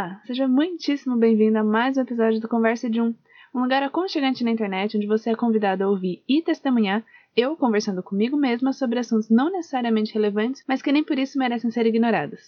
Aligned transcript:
Olá, 0.00 0.18
seja 0.24 0.48
muitíssimo 0.48 1.14
bem-vindo 1.14 1.58
a 1.58 1.62
mais 1.62 1.98
um 1.98 2.00
episódio 2.00 2.40
do 2.40 2.48
Conversa 2.48 2.88
de 2.88 3.02
Um, 3.02 3.14
um 3.54 3.60
lugar 3.60 3.82
aconchegante 3.82 4.42
na 4.42 4.50
internet 4.50 4.96
onde 4.96 5.06
você 5.06 5.28
é 5.28 5.34
convidado 5.34 5.84
a 5.84 5.90
ouvir 5.90 6.24
e 6.26 6.40
testemunhar 6.40 7.04
eu 7.36 7.54
conversando 7.54 8.02
comigo 8.02 8.34
mesma 8.34 8.72
sobre 8.72 8.98
assuntos 8.98 9.28
não 9.28 9.52
necessariamente 9.52 10.14
relevantes, 10.14 10.64
mas 10.66 10.80
que 10.80 10.90
nem 10.90 11.04
por 11.04 11.18
isso 11.18 11.38
merecem 11.38 11.70
ser 11.70 11.84
ignorados. 11.84 12.40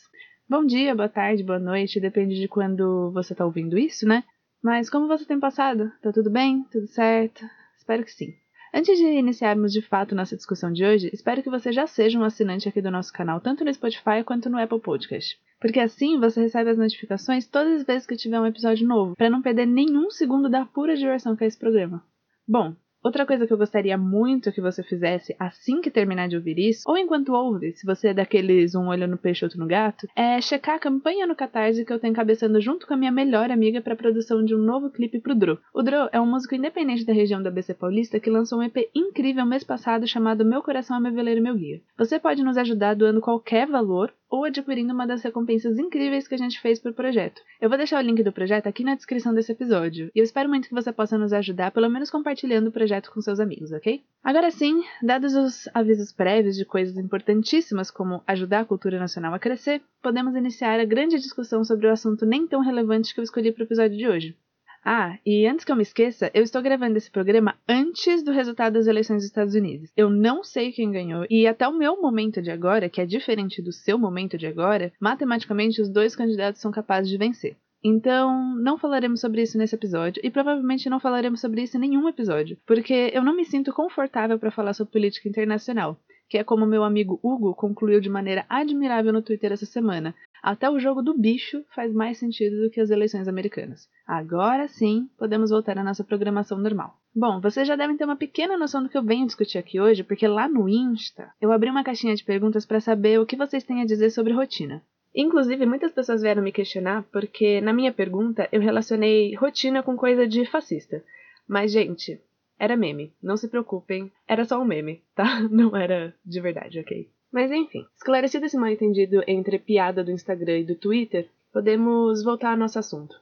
Bom 0.49 0.65
dia, 0.65 0.95
boa 0.95 1.11
tarde, 1.11 1.45
boa 1.45 1.59
noite, 1.59 2.01
depende 2.01 2.41
de 2.41 2.49
quando 2.49 3.11
você 3.13 3.35
está 3.35 3.45
ouvindo 3.45 3.77
isso, 3.77 4.09
né? 4.09 4.25
Mas 4.65 4.89
como 4.89 5.07
você 5.07 5.27
tem 5.27 5.39
passado? 5.39 5.93
Tá 6.01 6.11
tudo 6.11 6.31
bem? 6.31 6.65
Tudo 6.73 6.87
certo? 6.87 7.45
Espero 7.77 8.03
que 8.03 8.13
sim. 8.13 8.33
Antes 8.73 8.97
de 8.97 9.05
iniciarmos 9.05 9.75
de 9.75 9.83
fato 9.83 10.15
nossa 10.15 10.37
discussão 10.37 10.73
de 10.73 10.87
hoje, 10.87 11.11
espero 11.13 11.43
que 11.43 11.51
você 11.51 11.71
já 11.71 11.87
seja 11.87 12.19
um 12.19 12.25
assinante 12.25 12.67
aqui 12.67 12.81
do 12.81 12.91
nosso 12.91 13.13
canal, 13.13 13.43
tanto 13.43 13.63
no 13.63 13.75
Spotify 13.75 14.25
quanto 14.25 14.49
no 14.49 14.59
Apple 14.59 14.81
Podcast. 14.81 15.39
Porque 15.63 15.79
assim 15.79 16.19
você 16.19 16.41
recebe 16.41 16.71
as 16.71 16.77
notificações 16.77 17.47
todas 17.47 17.81
as 17.81 17.87
vezes 17.87 18.07
que 18.07 18.17
tiver 18.17 18.41
um 18.41 18.47
episódio 18.47 18.87
novo, 18.87 19.15
para 19.15 19.31
não 19.31 19.41
perder 19.41 19.65
nenhum 19.65 20.11
segundo 20.11 20.51
da 20.51 20.67
pura 20.67 20.97
diversão 20.97 21.37
que 21.37 21.45
é 21.45 21.47
esse 21.47 21.59
programa. 21.59 22.03
Bom, 22.47 22.75
Outra 23.03 23.27
coisa 23.27 23.49
que 23.49 23.53
eu 23.53 23.59
gostaria 23.59 23.99
muito 23.99 24.53
que 24.53 24.61
você 24.61 24.81
fizesse 24.81 25.35
assim 25.37 25.81
que 25.81 25.91
terminar 25.91 26.29
de 26.29 26.37
ouvir 26.37 26.57
isso, 26.57 26.85
ou 26.87 26.97
enquanto 26.97 27.33
ouve, 27.33 27.73
se 27.73 27.85
você 27.85 28.09
é 28.09 28.15
daqueles 28.15 28.77
um 28.77 28.87
olho 28.87 29.09
no 29.09 29.19
peixe 29.19 29.45
outro 29.45 29.59
no 29.59 29.67
gato, 29.67 30.07
é 30.15 30.41
checar 30.41 30.77
a 30.77 30.79
campanha 30.79 31.27
no 31.27 31.35
Catarse 31.35 31.85
que 31.85 31.93
eu 31.93 31.99
tenho 31.99 32.15
cabeçando 32.15 32.61
junto 32.61 32.87
com 32.87 32.95
a 32.95 32.97
minha 32.97 33.11
melhor 33.11 33.51
amiga 33.51 33.81
para 33.81 33.95
a 33.95 33.97
produção 33.97 34.45
de 34.45 34.55
um 34.55 34.59
novo 34.59 34.89
clipe 34.89 35.19
pro 35.19 35.35
Dro. 35.35 35.59
O 35.75 35.83
Dro 35.83 36.09
é 36.13 36.21
um 36.21 36.31
músico 36.31 36.55
independente 36.55 37.05
da 37.05 37.13
região 37.13 37.43
da 37.43 37.51
BC 37.51 37.75
Paulista 37.75 38.21
que 38.21 38.31
lançou 38.31 38.61
um 38.61 38.63
EP 38.63 38.89
incrível 38.95 39.45
mês 39.45 39.65
passado 39.65 40.07
chamado 40.07 40.45
Meu 40.45 40.63
Coração 40.63 40.97
é 40.97 41.01
Meu 41.01 41.13
Veleiro 41.13 41.43
Meu 41.43 41.57
Guia. 41.57 41.81
Você 41.99 42.21
pode 42.21 42.45
nos 42.45 42.57
ajudar 42.57 42.95
doando 42.95 43.21
qualquer 43.21 43.67
valor 43.67 44.15
ou 44.33 44.47
adquirindo 44.47 44.95
uma 44.95 45.07
das 45.07 45.23
recompensas 45.23 45.79
incríveis 45.79 46.27
que 46.27 46.35
a 46.35 46.39
gente 46.39 46.59
fez 46.59 46.81
pro 46.81 46.95
projeto. 46.95 47.43
Eu 47.61 47.69
vou 47.69 47.77
deixar 47.77 48.03
o 48.03 48.07
link 48.07 48.23
do 48.23 48.33
projeto 48.33 48.67
aqui 48.67 48.83
na 48.83 48.95
descrição 48.95 49.35
desse 49.35 49.53
episódio, 49.53 50.11
e 50.15 50.19
eu 50.19 50.25
espero 50.25 50.49
muito 50.49 50.69
que 50.69 50.75
você 50.75 50.91
possa 50.91 51.19
nos 51.19 51.35
ajudar, 51.35 51.71
pelo 51.71 51.91
menos 51.91 52.11
compartilhando 52.11 52.69
o 52.69 52.73
projeto 52.73 53.13
com 53.13 53.21
seus 53.21 53.39
amigos, 53.39 53.73
ok? 53.73 54.03
Agora 54.25 54.51
sim, 54.51 54.83
dados 55.03 55.35
os 55.35 55.69
avisos 55.75 56.13
prévios 56.13 56.57
de 56.57 56.65
coisas 56.65 56.97
importantíssimas 56.97 57.91
como 57.91 58.23
ajudar 58.27 58.61
a 58.61 58.65
cultura 58.65 58.99
nacional 58.99 59.35
a 59.35 59.39
crescer, 59.39 59.83
podemos 60.03 60.35
iniciar 60.35 60.81
a 60.81 60.85
grande 60.87 61.19
discussão 61.19 61.63
sobre 61.63 61.87
o 61.87 61.93
assunto 61.93 62.25
nem 62.25 62.47
tão 62.47 62.63
relevante 62.63 63.13
que 63.13 63.21
eu 63.21 63.25
escolhi 63.25 63.53
para 63.53 63.65
o 63.65 63.67
episódio 63.67 63.99
de 63.99 64.09
hoje. 64.09 64.37
Ah, 64.85 65.17
e 65.25 65.47
antes 65.47 65.65
que 65.65 65.71
eu 65.71 65.77
me 65.77 65.83
esqueça, 65.83 66.31
eu 66.35 66.43
estou 66.43 66.61
gravando 66.61 66.99
esse 66.99 67.11
programa 67.11 67.55
antes 67.69 68.23
do 68.23 68.33
resultado 68.33 68.75
das 68.75 68.89
eleições 68.89 69.19
dos 69.19 69.27
Estados 69.27 69.55
Unidos. 69.55 69.91
Eu 69.97 70.11
não 70.11 70.43
sei 70.43 70.73
quem 70.73 70.91
ganhou, 70.91 71.25
e 71.31 71.47
até 71.47 71.69
o 71.69 71.77
meu 71.77 72.01
momento 72.03 72.43
de 72.43 72.51
agora, 72.51 72.89
que 72.89 73.01
é 73.01 73.07
diferente 73.07 73.63
do 73.63 73.73
seu 73.73 73.97
momento 73.97 74.37
de 74.37 74.47
agora, 74.47 74.93
matematicamente 74.99 75.81
os 75.81 75.89
dois 75.89 76.17
candidatos 76.17 76.61
são 76.61 76.73
capazes 76.73 77.09
de 77.09 77.17
vencer. 77.17 77.57
Então, 77.85 78.57
não 78.57 78.79
falaremos 78.79 79.21
sobre 79.21 79.43
isso 79.43 79.59
nesse 79.59 79.75
episódio 79.75 80.21
e 80.25 80.31
provavelmente 80.31 80.91
não 80.91 81.01
falaremos 81.01 81.41
sobre 81.41 81.63
isso 81.63 81.77
em 81.77 81.81
nenhum 81.81 82.09
episódio, 82.09 82.57
porque 82.67 83.11
eu 83.13 83.23
não 83.25 83.35
me 83.35 83.45
sinto 83.45 83.73
confortável 83.73 84.39
para 84.39 84.53
falar 84.53 84.73
sobre 84.73 84.93
política 84.93 85.29
internacional 85.29 85.99
que 86.33 86.39
é 86.39 86.45
como 86.45 86.65
meu 86.65 86.83
amigo 86.83 87.21
Hugo 87.23 87.55
concluiu 87.55 88.01
de 88.01 88.09
maneira 88.09 88.47
admirável 88.49 89.13
no 89.13 89.21
Twitter 89.21 89.53
essa 89.53 89.67
semana. 89.67 90.15
Até 90.43 90.69
o 90.69 90.81
jogo 90.81 91.03
do 91.03 91.17
bicho 91.17 91.65
faz 91.73 91.93
mais 91.93 92.19
sentido 92.19 92.63
do 92.63 92.71
que 92.71 92.81
as 92.81 92.91
eleições 92.91 93.29
americanas. 93.29 93.89
Agora 94.05 94.67
sim, 94.67 95.09
podemos 95.17 95.51
voltar 95.51 95.79
à 95.79 95.85
nossa 95.85 96.03
programação 96.03 96.59
normal. 96.59 96.99
Bom, 97.15 97.41
vocês 97.41 97.69
já 97.69 97.77
devem 97.77 97.97
ter 97.97 98.05
uma 98.05 98.17
pequena 98.17 98.59
noção 98.59 98.83
do 98.83 98.89
que 98.89 98.99
eu 98.99 99.05
venho 99.05 99.27
discutir 99.27 99.59
aqui 99.59 99.81
hoje, 99.81 100.03
porque 100.03 100.27
lá 100.27 100.49
no 100.49 100.69
Insta 100.69 101.31
eu 101.41 101.53
abri 101.53 101.71
uma 101.71 101.85
caixinha 101.85 102.15
de 102.17 102.25
perguntas 102.25 102.67
para 102.67 102.81
saber 102.81 103.21
o 103.21 103.27
que 103.27 103.37
vocês 103.37 103.63
têm 103.63 103.83
a 103.83 103.87
dizer 103.87 104.11
sobre 104.11 104.33
rotina. 104.33 104.83
Inclusive, 105.15 105.65
muitas 105.65 105.93
pessoas 105.93 106.23
vieram 106.23 106.43
me 106.43 106.51
questionar 106.51 107.05
porque 107.13 107.61
na 107.61 107.73
minha 107.73 107.93
pergunta 107.93 108.49
eu 108.51 108.61
relacionei 108.61 109.35
rotina 109.37 109.83
com 109.83 109.97
coisa 109.97 110.27
de 110.27 110.45
fascista. 110.47 111.05
Mas, 111.47 111.71
gente, 111.71 112.21
era 112.59 112.77
meme, 112.77 113.13
não 113.23 113.37
se 113.37 113.49
preocupem, 113.49 114.11
era 114.27 114.45
só 114.45 114.61
um 114.61 114.65
meme, 114.65 115.03
tá? 115.15 115.41
Não 115.51 115.77
era 115.77 116.15
de 116.25 116.41
verdade, 116.41 116.81
ok? 116.81 117.09
Mas 117.33 117.51
enfim, 117.51 117.87
esclarecido 117.97 118.45
esse 118.45 118.59
mal 118.59 118.69
entendido 118.69 119.23
entre 119.27 119.59
piada 119.59 120.05
do 120.05 120.11
Instagram 120.11 120.59
e 120.59 120.65
do 120.65 120.75
Twitter, 120.75 121.31
podemos 121.51 122.23
voltar 122.23 122.51
ao 122.51 122.59
nosso 122.59 122.79
assunto. 122.79 123.17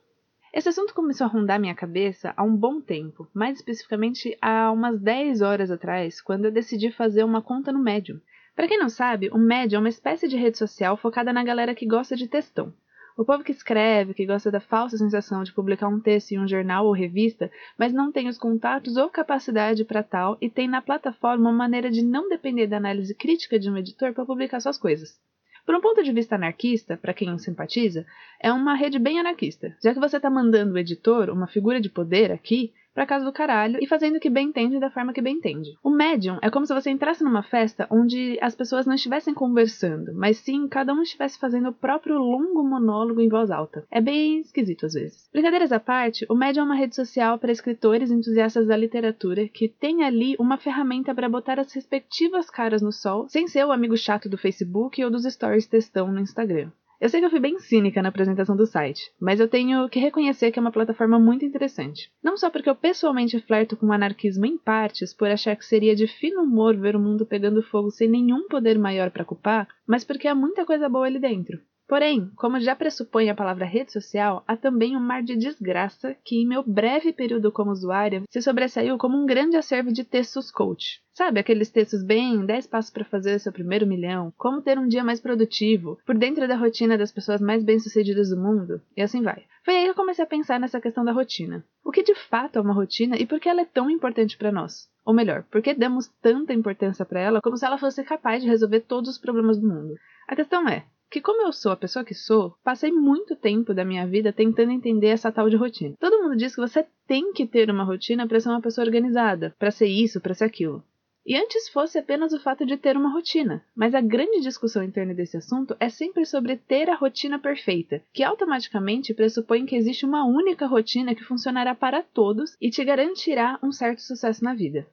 Esse 0.53 0.69
assunto 0.69 0.93
começou 0.93 1.27
a 1.27 1.31
rondar 1.31 1.61
minha 1.61 1.77
cabeça 1.77 2.35
há 2.37 2.43
um 2.43 2.57
bom 2.57 2.81
tempo, 2.81 3.29
mais 3.33 3.59
especificamente 3.59 4.37
há 4.43 4.73
umas 4.73 5.01
10 5.01 5.43
horas 5.43 5.71
atrás, 5.71 6.21
quando 6.21 6.47
eu 6.47 6.51
decidi 6.51 6.91
fazer 6.91 7.23
uma 7.23 7.41
conta 7.41 7.71
no 7.71 7.79
Medium. 7.79 8.19
Para 8.57 8.67
quem 8.67 8.77
não 8.77 8.89
sabe, 8.89 9.31
o 9.31 9.39
Medium 9.39 9.79
é 9.79 9.83
uma 9.83 9.89
espécie 9.89 10.27
de 10.27 10.37
rede 10.37 10.59
social 10.59 10.97
focada 10.97 11.33
na 11.33 11.45
galera 11.45 11.73
que 11.73 11.87
gosta 11.87 12.17
de 12.17 12.27
textão. 12.27 12.75
O 13.17 13.25
povo 13.25 13.45
que 13.45 13.53
escreve, 13.53 14.15
que 14.15 14.25
gosta 14.25 14.51
da 14.51 14.61
falsa 14.61 14.97
sensação 14.97 15.43
de 15.43 15.53
publicar 15.53 15.89
um 15.89 16.01
texto 16.01 16.33
em 16.33 16.39
um 16.39 16.49
jornal 16.49 16.87
ou 16.87 16.93
revista, 16.93 17.51
mas 17.79 17.93
não 17.93 18.11
tem 18.11 18.29
os 18.29 18.39
contatos 18.39 18.97
ou 18.97 19.09
capacidade 19.09 19.85
para 19.85 20.03
tal 20.03 20.39
e 20.41 20.49
tem 20.49 20.69
na 20.69 20.81
plataforma 20.81 21.51
uma 21.51 21.57
maneira 21.57 21.91
de 21.91 22.03
não 22.03 22.29
depender 22.29 22.67
da 22.67 22.77
análise 22.77 23.15
crítica 23.15 23.59
de 23.59 23.71
um 23.71 23.77
editor 23.77 24.13
para 24.15 24.25
publicar 24.25 24.61
suas 24.61 24.79
coisas. 24.79 25.19
Por 25.67 25.75
um 25.75 25.81
ponto 25.81 26.03
de 26.03 26.13
vista 26.13 26.35
anarquista, 26.35 26.97
para 26.97 27.15
quem 27.15 27.37
simpatiza, 27.39 28.07
é 28.41 28.53
uma 28.53 28.75
rede 28.75 28.99
bem 28.99 29.21
anarquista, 29.21 29.77
já 29.83 29.93
que 29.93 30.01
você 30.01 30.17
está 30.17 30.31
mandando 30.31 30.75
o 30.75 30.79
editor, 30.79 31.31
uma 31.31 31.47
figura 31.47 31.81
de 31.81 31.91
poder 31.91 32.33
aqui, 32.33 32.73
para 33.01 33.07
casa 33.07 33.25
do 33.25 33.33
caralho 33.33 33.79
e 33.81 33.87
fazendo 33.87 34.17
o 34.17 34.21
que 34.21 34.29
bem 34.29 34.49
entende 34.49 34.79
da 34.79 34.91
forma 34.91 35.15
que 35.15 35.23
bem 35.23 35.37
entende. 35.37 35.71
O 35.83 35.89
médium 35.89 36.39
é 36.43 36.51
como 36.51 36.67
se 36.67 36.75
você 36.75 36.91
entrasse 36.91 37.25
numa 37.25 37.43
festa 37.43 37.87
onde 37.91 38.39
as 38.43 38.55
pessoas 38.55 38.85
não 38.85 38.95
estivessem 38.95 39.33
conversando, 39.33 40.13
mas 40.13 40.37
sim 40.37 40.69
cada 40.69 40.93
um 40.93 41.01
estivesse 41.01 41.39
fazendo 41.39 41.71
o 41.71 41.73
próprio 41.73 42.19
longo 42.19 42.63
monólogo 42.63 43.23
em 43.23 43.29
voz 43.31 43.51
alta. 43.51 43.87
É 43.91 44.03
bem 44.03 44.41
esquisito 44.41 44.85
às 44.85 44.93
vezes. 44.93 45.31
Brincadeiras 45.33 45.73
à 45.73 45.81
parte, 45.81 46.27
o 46.29 46.35
médium 46.35 46.65
é 46.65 46.67
uma 46.67 46.75
rede 46.75 46.95
social 46.95 47.39
para 47.39 47.51
escritores 47.51 48.11
entusiastas 48.11 48.67
da 48.67 48.77
literatura 48.77 49.49
que 49.49 49.67
tem 49.67 50.05
ali 50.05 50.37
uma 50.39 50.59
ferramenta 50.59 51.15
para 51.15 51.27
botar 51.27 51.59
as 51.59 51.73
respectivas 51.73 52.51
caras 52.51 52.83
no 52.83 52.93
sol, 52.93 53.27
sem 53.31 53.49
ser 53.49 53.65
o 53.65 53.73
amigo 53.73 53.97
chato 53.97 54.29
do 54.29 54.37
Facebook 54.37 55.03
ou 55.03 55.11
dos 55.11 55.25
stories 55.25 55.67
textão 55.67 56.13
no 56.13 56.21
Instagram. 56.21 56.71
Eu 57.01 57.09
sei 57.09 57.19
que 57.19 57.27
eu 57.27 57.31
fui 57.31 57.41
bem 57.41 57.59
cínica 57.59 58.03
na 58.03 58.11
apresentação 58.11 58.55
do 58.55 58.67
site, 58.67 59.11
mas 59.19 59.41
eu 59.41 59.49
tenho 59.49 59.89
que 59.89 59.99
reconhecer 59.99 60.53
que 60.53 60.59
é 60.59 60.63
uma 60.63 60.71
plataforma 60.71 61.19
muito 61.19 61.47
interessante. 61.47 62.13
Não 62.23 62.37
só 62.37 62.51
porque 62.51 62.69
eu 62.69 62.75
pessoalmente 62.75 63.41
flerto 63.41 63.75
com 63.75 63.87
o 63.87 63.93
anarquismo 63.93 64.45
em 64.45 64.59
partes 64.59 65.15
por 65.15 65.31
achar 65.31 65.57
que 65.57 65.65
seria 65.65 65.97
de 65.97 66.07
fino 66.07 66.43
humor 66.43 66.77
ver 66.77 66.95
o 66.95 67.01
mundo 67.01 67.25
pegando 67.25 67.63
fogo 67.63 67.91
sem 67.91 68.07
nenhum 68.07 68.47
poder 68.49 68.79
maior 68.79 69.11
para 69.11 69.25
culpar, 69.25 69.67
mas 69.87 70.05
porque 70.05 70.29
há 70.29 70.35
muita 70.35 70.67
coisa 70.67 70.91
boa 70.91 71.07
ali 71.07 71.19
dentro. 71.19 71.59
Porém, 71.91 72.31
como 72.37 72.61
já 72.61 72.77
pressupõe 72.77 73.31
a 73.31 73.35
palavra 73.35 73.65
rede 73.65 73.91
social, 73.91 74.45
há 74.47 74.57
também 74.57 74.97
um 74.97 75.01
mar 75.01 75.25
de 75.25 75.35
desgraça 75.35 76.15
que, 76.25 76.37
em 76.37 76.47
meu 76.47 76.63
breve 76.63 77.13
período 77.13 77.51
como 77.51 77.73
usuária, 77.73 78.23
se 78.31 78.41
sobressaiu 78.41 78.97
como 78.97 79.21
um 79.21 79.27
grande 79.27 79.57
acervo 79.57 79.93
de 79.93 80.05
textos 80.05 80.53
coach. 80.53 81.03
Sabe, 81.13 81.41
aqueles 81.41 81.69
textos 81.69 82.05
bem 82.05 82.47
10 82.47 82.69
passos 82.69 82.93
para 82.93 83.05
fazer 83.05 83.41
seu 83.41 83.53
primeiro 83.53 83.89
milhão, 83.89 84.33
como 84.39 84.63
ter 84.63 84.79
um 84.79 84.87
dia 84.87 85.03
mais 85.03 85.19
produtivo, 85.19 85.99
por 86.07 86.17
dentro 86.17 86.47
da 86.47 86.55
rotina 86.55 86.97
das 86.97 87.11
pessoas 87.11 87.41
mais 87.41 87.65
bem-sucedidas 87.65 88.31
do 88.31 88.41
mundo, 88.41 88.81
e 88.97 89.03
assim 89.03 89.21
vai. 89.21 89.43
Foi 89.65 89.75
aí 89.75 89.83
que 89.83 89.91
eu 89.91 89.95
comecei 89.97 90.25
a 90.25 90.29
pensar 90.29 90.61
nessa 90.61 90.81
questão 90.81 91.05
da 91.05 91.11
rotina. 91.11 91.65
O 91.85 91.91
que 91.91 92.05
de 92.05 92.15
fato 92.15 92.57
é 92.57 92.63
uma 92.63 92.73
rotina 92.73 93.17
e 93.17 93.27
por 93.27 93.41
que 93.41 93.49
ela 93.49 93.63
é 93.63 93.67
tão 93.67 93.91
importante 93.91 94.39
para 94.39 94.53
nós? 94.53 94.89
Ou 95.05 95.13
melhor, 95.13 95.43
por 95.51 95.61
que 95.61 95.75
damos 95.75 96.07
tanta 96.23 96.55
importância 96.55 97.05
para 97.05 97.19
ela 97.19 97.41
como 97.43 97.57
se 97.57 97.67
ela 97.67 97.79
fosse 97.79 98.05
capaz 98.05 98.45
de 98.45 98.49
resolver 98.49 98.83
todos 98.83 99.11
os 99.11 99.19
problemas 99.19 99.59
do 99.59 99.67
mundo? 99.67 99.95
A 100.29 100.37
questão 100.37 100.69
é, 100.69 100.85
que 101.11 101.21
como 101.21 101.43
eu 101.43 101.53
sou 101.53 101.73
a 101.73 101.77
pessoa 101.77 102.05
que 102.05 102.15
sou, 102.15 102.55
passei 102.63 102.93
muito 102.93 103.35
tempo 103.35 103.75
da 103.75 103.85
minha 103.85 104.07
vida 104.07 104.33
tentando 104.33 104.71
entender 104.71 105.09
essa 105.09 105.33
tal 105.33 105.51
de 105.51 105.57
rotina. 105.57 105.97
Todo 105.99 106.23
mundo 106.23 106.37
diz 106.37 106.55
que 106.55 106.61
você 106.61 106.87
tem 107.07 107.33
que 107.33 107.47
ter 107.47 107.69
uma 107.69 107.83
rotina 107.83 108.27
para 108.29 108.39
ser 108.39 108.49
uma 108.49 108.61
pessoa 108.61 108.87
organizada, 108.87 109.55
para 109.59 109.71
ser 109.71 109.89
isso, 109.89 110.21
para 110.21 110.35
ser 110.35 110.45
aquilo. 110.45 110.85
E 111.27 111.37
antes 111.37 111.69
fosse 111.69 111.99
apenas 111.99 112.33
o 112.33 112.41
fato 112.41 112.65
de 112.65 112.77
ter 112.77 112.97
uma 112.97 113.13
rotina, 113.13 113.63
mas 113.77 113.95
a 113.95 114.01
grande 114.01 114.41
discussão 114.41 114.91
torno 114.91 115.15
desse 115.15 115.37
assunto 115.37 115.77
é 115.79 115.89
sempre 115.89 116.25
sobre 116.25 116.57
ter 116.57 116.89
a 116.89 116.95
rotina 116.95 117.39
perfeita, 117.39 118.03
que 118.13 118.23
automaticamente 118.23 119.13
pressupõe 119.13 119.67
que 119.67 119.77
existe 119.77 120.07
uma 120.07 120.25
única 120.25 120.67
rotina 120.67 121.15
que 121.15 121.25
funcionará 121.25 121.75
para 121.75 122.03
todos 122.03 122.57
e 122.61 122.71
te 122.71 122.83
garantirá 122.85 123.59
um 123.63 123.71
certo 123.71 124.01
sucesso 124.01 124.43
na 124.43 124.55
vida. 124.55 124.87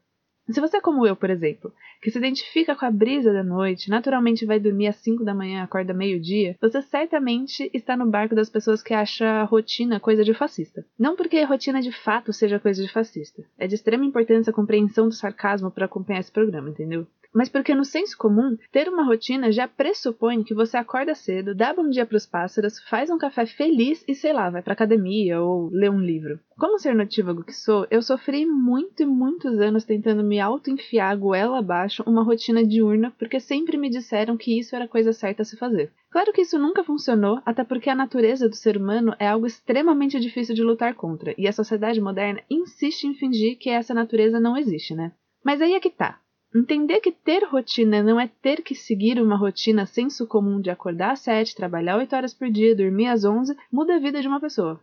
Se 0.50 0.62
você 0.62 0.78
é 0.78 0.82
como 0.82 1.06
eu, 1.06 1.16
por 1.16 1.30
exemplo, 1.30 1.74
que 2.02 2.10
se 2.10 2.18
identifica 2.18 2.76
com 2.76 2.86
a 2.86 2.92
brisa 2.92 3.34
da 3.34 3.44
noite, 3.44 3.90
naturalmente 3.90 4.46
vai 4.46 4.60
dormir 4.60 4.88
às 4.88 4.96
5 4.98 5.24
da 5.24 5.34
manhã, 5.34 5.64
acorda 5.64 5.94
meio-dia, 5.94 6.56
você 6.62 6.82
certamente 6.82 7.70
está 7.74 7.98
no 7.98 8.06
barco 8.06 8.34
das 8.34 8.50
pessoas 8.50 8.82
que 8.82 8.94
acham 8.94 9.28
a 9.28 9.44
rotina 9.44 10.00
coisa 10.00 10.24
de 10.24 10.34
fascista. 10.34 10.86
Não 10.98 11.16
porque 11.16 11.38
a 11.38 11.48
rotina 11.48 11.82
de 11.82 11.92
fato 11.92 12.32
seja 12.32 12.60
coisa 12.60 12.82
de 12.82 12.92
fascista. 12.92 13.44
É 13.58 13.68
de 13.68 13.76
extrema 13.76 14.06
importância 14.06 14.52
a 14.52 14.54
compreensão 14.54 15.10
do 15.10 15.14
sarcasmo 15.14 15.70
para 15.70 15.86
acompanhar 15.86 16.20
esse 16.20 16.32
programa, 16.32 16.70
entendeu? 16.70 17.06
Mas 17.34 17.50
porque 17.50 17.76
no 17.76 17.86
senso 17.86 18.18
comum, 18.18 18.58
ter 18.72 18.90
uma 18.90 19.04
rotina 19.04 19.52
já 19.52 19.68
pressupõe 19.68 20.44
que 20.44 20.54
você 20.54 20.78
acorda 20.78 21.16
cedo, 21.16 21.54
dá 21.56 21.74
bom 21.74 21.90
dia 21.90 22.06
para 22.06 22.18
os 22.18 22.26
pássaros, 22.26 22.80
faz 22.90 23.10
um 23.10 23.18
café 23.18 23.46
feliz 23.46 24.04
e 24.08 24.16
sei 24.16 24.34
lá, 24.34 24.50
vai 24.50 24.62
para 24.62 24.74
academia 24.74 25.42
ou 25.42 25.70
lê 25.72 25.90
um 25.90 26.00
livro. 26.00 26.40
Como 26.58 26.80
ser 26.80 26.96
notívago 26.96 27.44
que 27.44 27.54
sou, 27.54 27.86
eu 27.92 28.02
sofri 28.02 28.46
muito 28.46 29.04
e 29.04 29.06
muitos 29.06 29.60
anos 29.60 29.84
tentando 29.84 30.24
me 30.24 30.40
auto-enfiar 30.40 31.16
goela 31.18 31.60
abaixo 31.60 32.04
uma 32.08 32.24
rotina 32.24 32.66
diurna 32.66 33.14
porque 33.20 33.40
sempre 33.40 33.78
me 33.78 33.90
disseram 33.90 34.36
que 34.36 34.58
isso 34.58 34.76
era 34.76 34.88
coisa 34.88 35.14
certa 35.14 35.44
a 35.44 35.46
se 35.46 35.56
fazer. 35.56 35.92
Claro 36.10 36.34
que 36.34 36.42
isso 36.42 36.58
nunca 36.58 36.84
funcionou, 36.84 37.40
até 37.46 37.64
porque 37.64 37.90
a 37.90 37.96
natureza 37.96 38.50
do 38.50 38.56
ser 38.56 38.78
humano 38.78 39.16
é 39.20 39.28
algo 39.28 39.46
extremamente 39.46 40.20
difícil 40.20 40.56
de 40.56 40.64
lutar 40.64 40.96
contra, 40.96 41.36
e 41.38 41.48
a 41.48 41.52
sociedade 41.52 42.02
moderna 42.02 42.42
insiste 42.50 43.04
em 43.04 43.14
fingir 43.14 43.58
que 43.60 43.70
essa 43.70 43.94
natureza 43.94 44.40
não 44.40 44.58
existe, 44.58 44.96
né? 44.96 45.12
Mas 45.44 45.62
aí 45.62 45.74
é 45.74 45.80
que 45.80 45.90
tá. 45.90 46.20
Entender 46.57 47.01
que 47.01 47.12
ter 47.12 47.44
rotina 47.44 48.01
não 48.01 48.19
é 48.19 48.27
ter 48.27 48.63
que 48.63 48.74
seguir 48.74 49.21
uma 49.21 49.38
rotina 49.38 49.86
senso 49.86 50.25
comum 50.25 50.59
de 50.59 50.71
acordar 50.71 51.12
às 51.12 51.19
7, 51.19 51.56
trabalhar 51.56 51.98
8 51.98 52.15
horas 52.15 52.33
por 52.33 52.50
dia, 52.50 52.75
dormir 52.75 53.06
às 53.06 53.24
11, 53.24 53.56
muda 53.71 53.95
a 53.95 54.00
vida 54.00 54.19
de 54.24 54.27
uma 54.27 54.39
pessoa. 54.39 54.81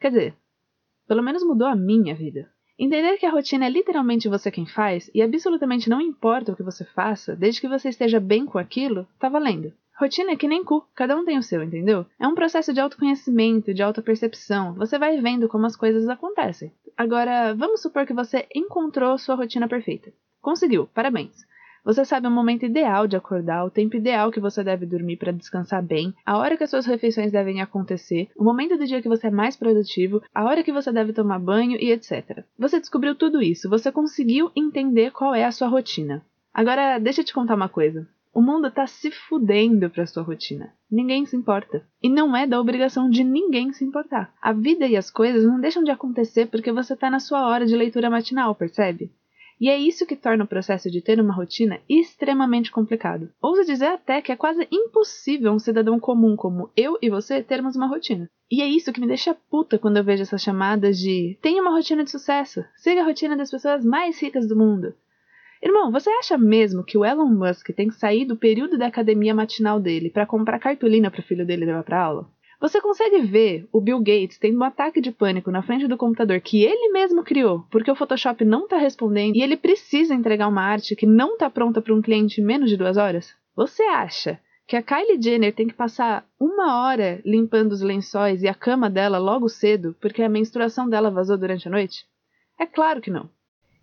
Quer 0.00 0.08
dizer, 0.08 0.34
pelo 1.06 1.22
menos 1.22 1.44
mudou 1.44 1.68
a 1.68 1.76
minha 1.76 2.12
vida. 2.12 2.50
Entender 2.76 3.18
que 3.18 3.26
a 3.26 3.30
rotina 3.30 3.66
é 3.66 3.70
literalmente 3.70 4.28
você 4.28 4.50
quem 4.50 4.66
faz 4.66 5.12
e 5.14 5.22
absolutamente 5.22 5.88
não 5.88 6.00
importa 6.00 6.50
o 6.50 6.56
que 6.56 6.62
você 6.64 6.84
faça, 6.84 7.36
desde 7.36 7.60
que 7.60 7.68
você 7.68 7.90
esteja 7.90 8.18
bem 8.18 8.44
com 8.44 8.58
aquilo, 8.58 9.06
tá 9.20 9.28
valendo. 9.28 9.72
Rotina 9.96 10.32
é 10.32 10.36
que 10.36 10.48
nem 10.48 10.64
cu, 10.64 10.84
cada 10.92 11.16
um 11.16 11.24
tem 11.24 11.38
o 11.38 11.42
seu, 11.44 11.62
entendeu? 11.62 12.04
É 12.18 12.26
um 12.26 12.34
processo 12.34 12.74
de 12.74 12.80
autoconhecimento, 12.80 13.72
de 13.72 13.80
autopercepção. 13.80 14.74
Você 14.74 14.98
vai 14.98 15.20
vendo 15.20 15.48
como 15.48 15.66
as 15.66 15.76
coisas 15.76 16.08
acontecem. 16.08 16.72
Agora, 16.96 17.54
vamos 17.54 17.80
supor 17.80 18.04
que 18.06 18.12
você 18.12 18.44
encontrou 18.52 19.16
sua 19.16 19.36
rotina 19.36 19.68
perfeita. 19.68 20.12
Conseguiu, 20.42 20.88
parabéns. 20.92 21.46
Você 21.84 22.04
sabe 22.04 22.26
o 22.26 22.30
momento 22.30 22.64
ideal 22.64 23.06
de 23.06 23.16
acordar, 23.16 23.64
o 23.64 23.70
tempo 23.70 23.96
ideal 23.96 24.30
que 24.30 24.40
você 24.40 24.62
deve 24.62 24.86
dormir 24.86 25.16
para 25.16 25.32
descansar 25.32 25.82
bem, 25.82 26.14
a 26.26 26.36
hora 26.36 26.56
que 26.56 26.62
as 26.62 26.70
suas 26.70 26.84
refeições 26.84 27.32
devem 27.32 27.60
acontecer, 27.60 28.28
o 28.36 28.44
momento 28.44 28.76
do 28.76 28.86
dia 28.86 29.00
que 29.00 29.08
você 29.08 29.28
é 29.28 29.30
mais 29.30 29.56
produtivo, 29.56 30.22
a 30.34 30.44
hora 30.44 30.62
que 30.62 30.72
você 30.72 30.92
deve 30.92 31.12
tomar 31.12 31.38
banho 31.38 31.76
e 31.80 31.90
etc. 31.90 32.44
Você 32.58 32.78
descobriu 32.78 33.14
tudo 33.14 33.40
isso, 33.42 33.68
você 33.70 33.90
conseguiu 33.90 34.50
entender 34.54 35.12
qual 35.12 35.34
é 35.34 35.44
a 35.44 35.52
sua 35.52 35.68
rotina. 35.68 36.24
Agora, 36.52 36.98
deixa 36.98 37.20
eu 37.20 37.24
te 37.24 37.34
contar 37.34 37.54
uma 37.54 37.68
coisa. 37.68 38.06
O 38.34 38.40
mundo 38.40 38.70
tá 38.70 38.86
se 38.86 39.10
fudendo 39.10 39.90
pra 39.90 40.06
sua 40.06 40.22
rotina. 40.22 40.72
Ninguém 40.90 41.26
se 41.26 41.36
importa. 41.36 41.84
E 42.02 42.08
não 42.08 42.36
é 42.36 42.46
da 42.46 42.60
obrigação 42.60 43.10
de 43.10 43.22
ninguém 43.22 43.72
se 43.72 43.84
importar. 43.84 44.32
A 44.40 44.52
vida 44.52 44.86
e 44.86 44.96
as 44.96 45.10
coisas 45.10 45.44
não 45.44 45.60
deixam 45.60 45.84
de 45.84 45.90
acontecer 45.90 46.46
porque 46.46 46.72
você 46.72 46.96
tá 46.96 47.10
na 47.10 47.20
sua 47.20 47.46
hora 47.46 47.66
de 47.66 47.76
leitura 47.76 48.08
matinal, 48.08 48.54
percebe? 48.54 49.12
E 49.60 49.68
é 49.68 49.76
isso 49.76 50.06
que 50.06 50.16
torna 50.16 50.44
o 50.44 50.48
processo 50.48 50.90
de 50.90 51.00
ter 51.00 51.20
uma 51.20 51.34
rotina 51.34 51.80
extremamente 51.88 52.70
complicado. 52.70 53.30
Ouso 53.40 53.64
dizer 53.64 53.86
até 53.86 54.20
que 54.20 54.32
é 54.32 54.36
quase 54.36 54.66
impossível 54.70 55.52
um 55.52 55.58
cidadão 55.58 56.00
comum 56.00 56.34
como 56.36 56.70
eu 56.76 56.98
e 57.00 57.08
você 57.08 57.42
termos 57.42 57.76
uma 57.76 57.86
rotina. 57.86 58.28
E 58.50 58.60
é 58.60 58.66
isso 58.66 58.92
que 58.92 59.00
me 59.00 59.06
deixa 59.06 59.36
puta 59.50 59.78
quando 59.78 59.96
eu 59.96 60.04
vejo 60.04 60.22
essas 60.22 60.42
chamadas 60.42 60.98
de 60.98 61.38
tenha 61.40 61.62
uma 61.62 61.70
rotina 61.70 62.04
de 62.04 62.10
sucesso, 62.10 62.64
siga 62.76 63.00
a 63.00 63.04
rotina 63.04 63.36
das 63.36 63.50
pessoas 63.50 63.84
mais 63.84 64.20
ricas 64.20 64.46
do 64.46 64.56
mundo. 64.56 64.94
Irmão, 65.62 65.92
você 65.92 66.10
acha 66.10 66.36
mesmo 66.36 66.82
que 66.84 66.98
o 66.98 67.04
Elon 67.04 67.28
Musk 67.28 67.68
tem 67.70 67.86
que 67.86 67.94
sair 67.94 68.24
do 68.24 68.36
período 68.36 68.76
da 68.76 68.88
academia 68.88 69.32
matinal 69.32 69.78
dele 69.78 70.10
para 70.10 70.26
comprar 70.26 70.58
cartolina 70.58 71.08
para 71.08 71.20
o 71.20 71.24
filho 71.24 71.46
dele 71.46 71.64
levar 71.64 71.84
para 71.84 72.02
aula? 72.02 72.28
Você 72.62 72.80
consegue 72.80 73.18
ver 73.22 73.68
o 73.72 73.80
Bill 73.80 73.98
Gates 73.98 74.38
tendo 74.38 74.56
um 74.56 74.62
ataque 74.62 75.00
de 75.00 75.10
pânico 75.10 75.50
na 75.50 75.62
frente 75.62 75.88
do 75.88 75.96
computador 75.96 76.40
que 76.40 76.62
ele 76.62 76.92
mesmo 76.92 77.24
criou, 77.24 77.66
porque 77.72 77.90
o 77.90 77.96
Photoshop 77.96 78.44
não 78.44 78.66
está 78.66 78.76
respondendo 78.76 79.34
e 79.34 79.42
ele 79.42 79.56
precisa 79.56 80.14
entregar 80.14 80.46
uma 80.46 80.62
arte 80.62 80.94
que 80.94 81.04
não 81.04 81.32
está 81.32 81.50
pronta 81.50 81.82
para 81.82 81.92
um 81.92 82.00
cliente 82.00 82.40
em 82.40 82.44
menos 82.44 82.70
de 82.70 82.76
duas 82.76 82.96
horas? 82.96 83.34
Você 83.56 83.82
acha 83.82 84.38
que 84.64 84.76
a 84.76 84.82
Kylie 84.82 85.20
Jenner 85.20 85.52
tem 85.52 85.66
que 85.66 85.74
passar 85.74 86.24
uma 86.38 86.84
hora 86.84 87.20
limpando 87.26 87.72
os 87.72 87.82
lençóis 87.82 88.44
e 88.44 88.48
a 88.48 88.54
cama 88.54 88.88
dela 88.88 89.18
logo 89.18 89.48
cedo 89.48 89.96
porque 90.00 90.22
a 90.22 90.28
menstruação 90.28 90.88
dela 90.88 91.10
vazou 91.10 91.36
durante 91.36 91.66
a 91.66 91.70
noite? 91.72 92.06
É 92.60 92.64
claro 92.64 93.00
que 93.00 93.10
não. 93.10 93.28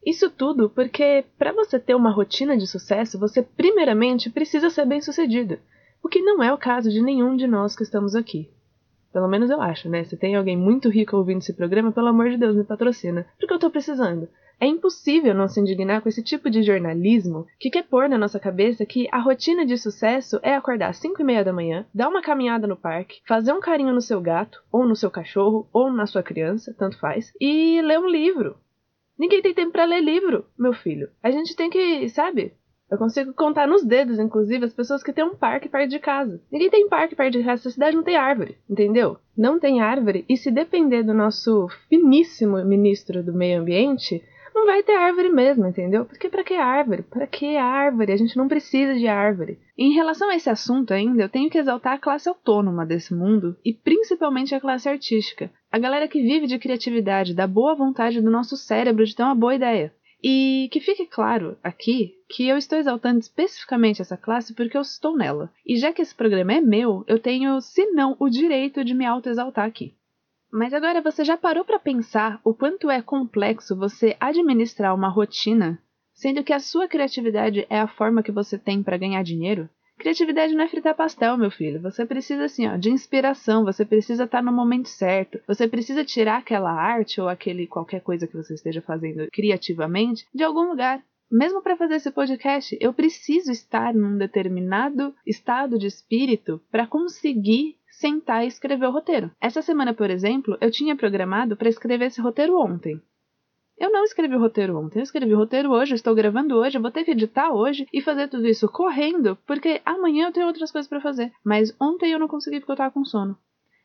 Isso 0.06 0.30
tudo 0.30 0.70
porque, 0.70 1.26
para 1.38 1.52
você 1.52 1.78
ter 1.78 1.96
uma 1.96 2.12
rotina 2.14 2.56
de 2.56 2.66
sucesso, 2.66 3.20
você 3.20 3.44
primeiramente 3.44 4.30
precisa 4.30 4.70
ser 4.70 4.86
bem 4.86 5.02
sucedido, 5.02 5.60
o 6.02 6.08
que 6.08 6.22
não 6.22 6.42
é 6.42 6.54
o 6.54 6.58
caso 6.58 6.90
de 6.90 7.02
nenhum 7.02 7.36
de 7.36 7.46
nós 7.46 7.76
que 7.76 7.84
estamos 7.84 8.16
aqui. 8.16 8.50
Pelo 9.12 9.28
menos 9.28 9.50
eu 9.50 9.62
acho, 9.62 9.90
né? 9.90 10.04
Se 10.04 10.16
tem 10.16 10.36
alguém 10.36 10.56
muito 10.56 10.90
rico 10.90 11.18
ouvindo 11.18 11.40
esse 11.40 11.54
programa, 11.54 11.92
pelo 11.92 12.08
amor 12.08 12.30
de 12.30 12.38
Deus, 12.38 12.56
me 12.56 12.64
patrocina. 12.64 13.26
Porque 13.40 13.54
eu 13.54 13.60
tô 13.60 13.70
precisando. 13.70 14.28
É 14.62 14.68
impossível 14.68 15.34
não 15.34 15.48
se 15.48 15.60
indignar 15.60 16.02
com 16.02 16.10
esse 16.10 16.22
tipo 16.22 16.50
de 16.50 16.62
jornalismo 16.62 17.48
que 17.58 17.70
quer 17.70 17.84
pôr 17.84 18.10
na 18.10 18.18
nossa 18.18 18.40
cabeça 18.40 18.86
que 18.86 19.08
a 19.10 19.18
rotina 19.18 19.66
de 19.66 19.78
sucesso 19.78 20.38
é 20.44 20.54
acordar 20.54 20.90
às 20.90 20.98
5 20.98 21.22
e 21.22 21.24
meia 21.24 21.46
da 21.46 21.54
manhã, 21.54 21.86
dar 21.94 22.10
uma 22.10 22.22
caminhada 22.22 22.68
no 22.68 22.76
parque, 22.76 23.22
fazer 23.26 23.54
um 23.54 23.62
carinho 23.62 23.94
no 23.94 24.02
seu 24.02 24.20
gato, 24.20 24.62
ou 24.70 24.86
no 24.86 24.98
seu 24.98 25.10
cachorro, 25.10 25.68
ou 25.72 25.90
na 25.90 26.06
sua 26.06 26.22
criança, 26.22 26.76
tanto 26.78 27.00
faz, 27.00 27.32
e 27.40 27.82
ler 27.82 28.00
um 28.00 28.10
livro. 28.10 28.58
Ninguém 29.18 29.42
tem 29.42 29.54
tempo 29.54 29.72
para 29.72 29.86
ler 29.86 30.02
livro, 30.02 30.46
meu 30.58 30.74
filho. 30.74 31.10
A 31.24 31.32
gente 31.32 31.56
tem 31.56 31.70
que, 31.70 32.10
sabe, 32.10 32.54
eu 32.90 32.98
consigo 32.98 33.34
contar 33.34 33.68
nos 33.68 33.84
dedos, 33.84 34.20
inclusive, 34.20 34.66
as 34.66 34.74
pessoas 34.74 35.04
que 35.04 35.14
têm 35.14 35.24
um 35.24 35.36
parque 35.36 35.70
perto 35.70 35.90
de 35.90 36.00
casa. 36.00 36.42
Ninguém 36.52 36.70
tem 36.70 36.90
parque 36.90 37.16
perto 37.16 37.34
de 37.38 37.44
casa, 37.44 37.62
essa 37.62 37.70
cidade 37.70 37.96
não 37.96 38.04
tem 38.04 38.16
árvore, 38.16 38.58
entendeu? 38.70 39.18
Não 39.38 39.60
tem 39.60 39.82
árvore, 39.82 40.26
e 40.28 40.36
se 40.36 40.50
depender 40.50 41.04
do 41.04 41.14
nosso 41.14 41.68
finíssimo 41.88 42.64
ministro 42.66 43.24
do 43.24 43.34
meio 43.34 43.62
ambiente, 43.62 44.24
não 44.60 44.66
vai 44.66 44.84
ter 44.84 44.96
árvore 44.96 45.30
mesmo, 45.30 45.68
entendeu? 45.68 46.04
Porque 46.04 46.28
para 46.28 46.44
que 46.44 46.54
árvore? 46.56 47.04
Para 47.04 47.26
que 47.26 47.56
árvore? 47.56 48.12
A 48.12 48.18
gente 48.18 48.36
não 48.36 48.48
precisa 48.48 48.94
de 48.96 49.08
árvore. 49.08 49.60
Em 49.78 49.94
relação 49.94 50.30
a 50.30 50.36
esse 50.36 50.50
assunto 50.50 50.94
ainda, 50.94 51.24
eu 51.24 51.30
tenho 51.30 51.50
que 51.50 51.58
exaltar 51.58 51.94
a 51.94 51.98
classe 51.98 52.28
autônoma 52.28 52.86
desse 52.86 53.14
mundo 53.14 53.56
e 53.64 53.74
principalmente 53.74 54.54
a 54.54 54.60
classe 54.60 54.90
artística. 54.90 55.50
A 55.72 55.78
galera 55.78 56.08
que 56.08 56.22
vive 56.22 56.48
de 56.48 56.60
criatividade, 56.60 57.34
da 57.34 57.48
boa 57.48 57.76
vontade 57.76 58.20
do 58.20 58.30
nosso 58.30 58.58
cérebro 58.58 59.06
de 59.06 59.16
ter 59.16 59.24
uma 59.24 59.36
boa 59.36 59.56
ideia. 59.56 59.94
E 60.22 60.68
que 60.72 60.82
fique 60.82 61.06
claro 61.06 61.58
aqui 61.64 62.16
que 62.28 62.48
eu 62.48 62.58
estou 62.58 62.78
exaltando 62.78 63.20
especificamente 63.20 64.02
essa 64.02 64.18
classe 64.18 64.54
porque 64.54 64.76
eu 64.76 64.82
estou 64.82 65.16
nela. 65.16 65.52
E 65.66 65.78
já 65.78 65.94
que 65.94 66.02
esse 66.02 66.14
programa 66.14 66.54
é 66.54 66.62
meu, 66.62 67.06
eu 67.08 67.20
tenho, 67.20 67.62
se 67.62 67.86
não, 67.92 68.18
o 68.20 68.30
direito 68.30 68.84
de 68.84 68.94
me 68.94 69.06
autoexaltar 69.06 69.66
aqui. 69.66 69.96
Mas 70.52 70.74
agora 70.74 71.02
você 71.02 71.24
já 71.24 71.38
parou 71.38 71.64
para 71.64 71.80
pensar 71.80 72.42
o 72.44 72.54
quanto 72.54 72.90
é 72.90 73.02
complexo 73.02 73.76
você 73.76 74.18
administrar 74.20 74.94
uma 74.96 75.08
rotina, 75.08 75.82
sendo 76.14 76.44
que 76.44 76.52
a 76.52 76.60
sua 76.60 76.88
criatividade 76.88 77.66
é 77.70 77.80
a 77.80 77.88
forma 77.88 78.24
que 78.24 78.32
você 78.32 78.58
tem 78.58 78.84
para 78.84 78.98
ganhar 78.98 79.24
dinheiro? 79.24 79.70
Criatividade 80.00 80.56
não 80.56 80.64
é 80.64 80.68
fritar 80.70 80.96
pastel, 80.96 81.38
meu 81.38 81.52
filho. 81.52 81.82
Você 81.82 82.06
precisa, 82.06 82.46
assim, 82.46 82.66
ó, 82.66 82.78
de 82.78 82.90
inspiração. 82.90 83.66
Você 83.66 83.84
precisa 83.84 84.24
estar 84.24 84.42
no 84.42 84.52
momento 84.52 84.88
certo. 84.88 85.42
Você 85.46 85.68
precisa 85.68 86.06
tirar 86.06 86.38
aquela 86.38 86.72
arte 86.72 87.20
ou 87.20 87.28
aquele 87.28 87.68
qualquer 87.68 88.00
coisa 88.00 88.26
que 88.26 88.38
você 88.38 88.54
esteja 88.54 88.82
fazendo 88.82 89.28
criativamente 89.30 90.26
de 90.34 90.42
algum 90.42 90.70
lugar. 90.70 91.04
Mesmo 91.30 91.62
para 91.62 91.76
fazer 91.76 91.96
esse 91.96 92.10
podcast, 92.12 92.78
eu 92.80 92.94
preciso 92.94 93.52
estar 93.52 93.94
num 93.94 94.18
determinado 94.18 95.14
estado 95.28 95.78
de 95.78 95.88
espírito 95.88 96.62
para 96.72 96.88
conseguir 96.88 97.76
sentar 97.92 98.46
e 98.46 98.48
escrever 98.48 98.88
o 98.88 98.92
roteiro. 98.92 99.30
Essa 99.42 99.62
semana, 99.62 99.94
por 99.94 100.10
exemplo, 100.10 100.58
eu 100.62 100.72
tinha 100.72 100.96
programado 100.96 101.58
para 101.58 101.68
escrever 101.68 102.06
esse 102.06 102.22
roteiro 102.22 102.58
ontem. 102.58 103.02
Eu 103.80 103.90
não 103.90 104.04
escrevi 104.04 104.36
o 104.36 104.40
roteiro 104.40 104.78
ontem, 104.78 105.00
eu 105.00 105.04
escrevi 105.04 105.34
o 105.34 105.38
roteiro 105.38 105.72
hoje, 105.72 105.96
estou 105.96 106.14
gravando 106.14 106.58
hoje, 106.58 106.78
eu 106.78 106.82
vou 106.82 106.92
ter 106.92 107.06
que 107.06 107.12
editar 107.12 107.54
hoje 107.54 107.88
e 107.94 108.02
fazer 108.02 108.28
tudo 108.28 108.46
isso 108.46 108.68
correndo, 108.68 109.38
porque 109.48 109.82
amanhã 109.86 110.28
eu 110.28 110.34
tenho 110.34 110.48
outras 110.48 110.70
coisas 110.70 110.90
para 110.90 111.00
fazer. 111.00 111.32
Mas 111.46 111.74
ontem 111.80 112.12
eu 112.12 112.20
não 112.20 112.28
consegui 112.28 112.60
porque 112.60 112.74
eu 112.74 112.76
tava 112.76 112.94
com 112.94 113.06
sono. 113.06 113.38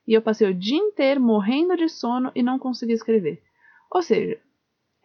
E 0.06 0.12
eu 0.12 0.20
passei 0.20 0.50
o 0.50 0.54
dia 0.54 0.76
inteiro 0.76 1.20
morrendo 1.20 1.76
de 1.76 1.88
sono 1.88 2.32
e 2.34 2.42
não 2.42 2.58
consegui 2.58 2.92
escrever. 2.92 3.40
Ou 3.88 4.02
seja, 4.02 4.36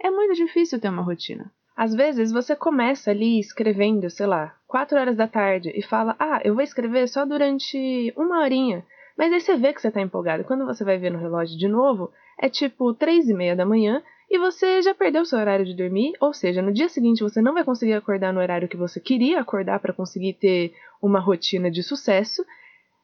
é 0.01 0.09
muito 0.09 0.33
difícil 0.33 0.79
ter 0.79 0.89
uma 0.89 1.03
rotina. 1.03 1.51
Às 1.77 1.93
vezes 1.93 2.31
você 2.31 2.55
começa 2.55 3.11
ali 3.11 3.39
escrevendo, 3.39 4.09
sei 4.09 4.25
lá, 4.25 4.55
4 4.67 4.97
horas 4.97 5.15
da 5.15 5.27
tarde 5.27 5.71
e 5.75 5.83
fala: 5.83 6.15
Ah, 6.19 6.41
eu 6.43 6.55
vou 6.55 6.63
escrever 6.63 7.07
só 7.07 7.25
durante 7.25 8.11
uma 8.17 8.41
horinha. 8.41 8.83
Mas 9.15 9.31
aí 9.31 9.39
você 9.39 9.55
vê 9.55 9.71
que 9.71 9.81
você 9.81 9.91
tá 9.91 10.01
empolgado. 10.01 10.43
Quando 10.43 10.65
você 10.65 10.83
vai 10.83 10.97
ver 10.97 11.11
no 11.11 11.19
relógio 11.19 11.57
de 11.57 11.67
novo, 11.67 12.11
é 12.37 12.49
tipo 12.49 12.93
três 12.93 13.29
e 13.29 13.33
meia 13.33 13.55
da 13.55 13.65
manhã 13.65 14.01
e 14.29 14.37
você 14.37 14.81
já 14.81 14.93
perdeu 14.93 15.25
seu 15.25 15.39
horário 15.39 15.65
de 15.65 15.73
dormir, 15.73 16.13
ou 16.19 16.33
seja, 16.33 16.61
no 16.61 16.71
dia 16.71 16.87
seguinte 16.87 17.23
você 17.23 17.41
não 17.41 17.53
vai 17.53 17.63
conseguir 17.63 17.93
acordar 17.93 18.31
no 18.31 18.39
horário 18.39 18.67
que 18.67 18.77
você 18.77 18.99
queria 18.99 19.39
acordar 19.39 19.79
para 19.79 19.93
conseguir 19.93 20.33
ter 20.33 20.73
uma 21.01 21.19
rotina 21.19 21.71
de 21.71 21.81
sucesso. 21.81 22.45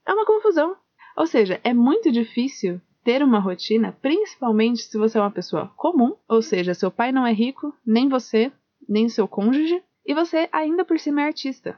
É 0.06 0.14
uma 0.14 0.26
confusão. 0.26 0.76
Ou 1.18 1.26
seja, 1.26 1.60
é 1.64 1.74
muito 1.74 2.12
difícil 2.12 2.80
ter 3.04 3.24
uma 3.24 3.40
rotina, 3.40 3.92
principalmente 4.02 4.84
se 4.84 4.98
você 4.98 5.18
é 5.18 5.22
uma 5.22 5.32
pessoa 5.32 5.72
comum, 5.76 6.16
ou 6.28 6.42
seja, 6.42 6.74
seu 6.74 6.92
pai 6.92 7.12
não 7.12 7.26
é 7.26 7.32
rico, 7.32 7.74
nem 7.86 8.10
você, 8.10 8.52
nem 8.88 9.08
seu 9.10 9.28
cônjuge, 9.28 9.82
e 10.06 10.14
você 10.14 10.50
ainda 10.52 10.84
por 10.84 11.00
cima 11.00 11.22
é 11.22 11.26
artista. 11.26 11.78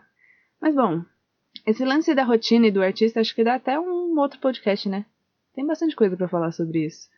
Mas 0.62 0.75
bom, 0.75 1.04
esse 1.66 1.86
lance 1.86 2.13
da 2.13 2.24
rotina 2.24 2.68
e 2.68 2.72
do 2.72 2.82
artista 2.82 3.20
acho 3.20 3.36
que 3.36 3.44
dá 3.44 3.56
até 3.56 3.80
um 3.80 4.18
outro 4.18 4.39
podcast, 4.39 4.89
né? 4.89 5.06
Tem 5.54 5.66
bastante 5.66 5.96
coisa 5.96 6.16
para 6.18 6.27
falar 6.27 6.51
sobre 6.51 6.86
isso. 6.86 7.10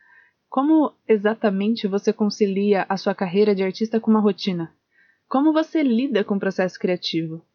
Como 0.50 0.94
exatamente 1.08 1.88
você 1.88 2.12
concilia 2.12 2.86
a 2.89 2.98
sua 2.98 3.13
carreira 3.13 3.53
de 3.53 3.62
artista 3.62 4.00
com 4.00 4.10
uma 4.10 4.20
rotina? 4.20 4.74
Como 5.27 5.53
você 5.53 5.84
lida 5.84 6.24
com 6.24 6.36
o 6.36 6.39
processo 6.39 6.79
criativo? 6.79 7.46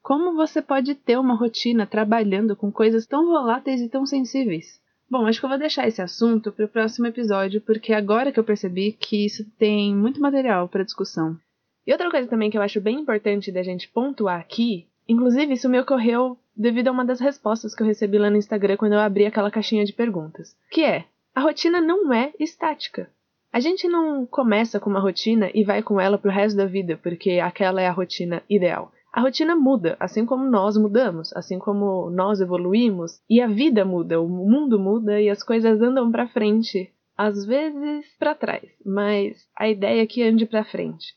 Como 0.00 0.36
você 0.36 0.62
pode 0.62 0.94
ter 0.94 1.18
uma 1.18 1.34
rotina 1.34 1.84
trabalhando 1.84 2.54
com 2.54 2.70
coisas 2.70 3.06
tão 3.06 3.26
voláteis 3.26 3.80
e 3.80 3.88
tão 3.88 4.06
sensíveis? 4.06 4.80
Bom, 5.10 5.26
acho 5.26 5.40
que 5.40 5.46
eu 5.46 5.50
vou 5.50 5.58
deixar 5.58 5.88
esse 5.88 6.00
assunto 6.00 6.52
para 6.52 6.64
o 6.64 6.68
próximo 6.68 7.08
episódio, 7.08 7.60
porque 7.60 7.92
agora 7.92 8.30
que 8.30 8.38
eu 8.38 8.44
percebi 8.44 8.92
que 8.92 9.26
isso 9.26 9.44
tem 9.58 9.94
muito 9.94 10.20
material 10.20 10.68
para 10.68 10.84
discussão. 10.84 11.36
E 11.84 11.90
outra 11.90 12.10
coisa 12.10 12.28
também 12.28 12.50
que 12.50 12.56
eu 12.56 12.62
acho 12.62 12.80
bem 12.80 13.00
importante 13.00 13.50
da 13.50 13.62
gente 13.64 13.88
pontuar 13.88 14.38
aqui, 14.38 14.86
inclusive 15.08 15.54
isso 15.54 15.68
me 15.68 15.80
ocorreu 15.80 16.38
devido 16.56 16.88
a 16.88 16.92
uma 16.92 17.04
das 17.04 17.18
respostas 17.18 17.74
que 17.74 17.82
eu 17.82 17.86
recebi 17.86 18.16
lá 18.16 18.30
no 18.30 18.36
Instagram 18.36 18.76
quando 18.76 18.92
eu 18.92 19.00
abri 19.00 19.26
aquela 19.26 19.50
caixinha 19.50 19.84
de 19.84 19.92
perguntas, 19.92 20.56
que 20.70 20.82
é: 20.82 21.04
a 21.34 21.40
rotina 21.40 21.80
não 21.80 22.12
é 22.12 22.32
estática. 22.38 23.10
A 23.52 23.60
gente 23.60 23.88
não 23.88 24.24
começa 24.24 24.78
com 24.78 24.88
uma 24.88 25.00
rotina 25.00 25.50
e 25.54 25.64
vai 25.64 25.82
com 25.82 26.00
ela 26.00 26.16
pro 26.16 26.30
resto 26.30 26.56
da 26.56 26.66
vida, 26.66 26.98
porque 27.02 27.40
aquela 27.40 27.80
é 27.80 27.86
a 27.86 27.92
rotina 27.92 28.42
ideal. 28.48 28.92
A 29.12 29.20
rotina 29.20 29.54
muda, 29.54 29.96
assim 30.00 30.26
como 30.26 30.44
nós 30.44 30.76
mudamos, 30.76 31.32
assim 31.36 31.58
como 31.58 32.10
nós 32.10 32.40
evoluímos, 32.40 33.20
e 33.30 33.40
a 33.40 33.46
vida 33.46 33.84
muda, 33.84 34.20
o 34.20 34.28
mundo 34.28 34.78
muda 34.78 35.20
e 35.20 35.30
as 35.30 35.42
coisas 35.42 35.80
andam 35.80 36.10
para 36.10 36.26
frente, 36.26 36.92
às 37.16 37.44
vezes 37.44 38.06
para 38.18 38.34
trás, 38.34 38.68
mas 38.84 39.36
a 39.56 39.68
ideia 39.68 40.02
é 40.02 40.06
que 40.06 40.22
ande 40.22 40.46
para 40.46 40.64
frente. 40.64 41.14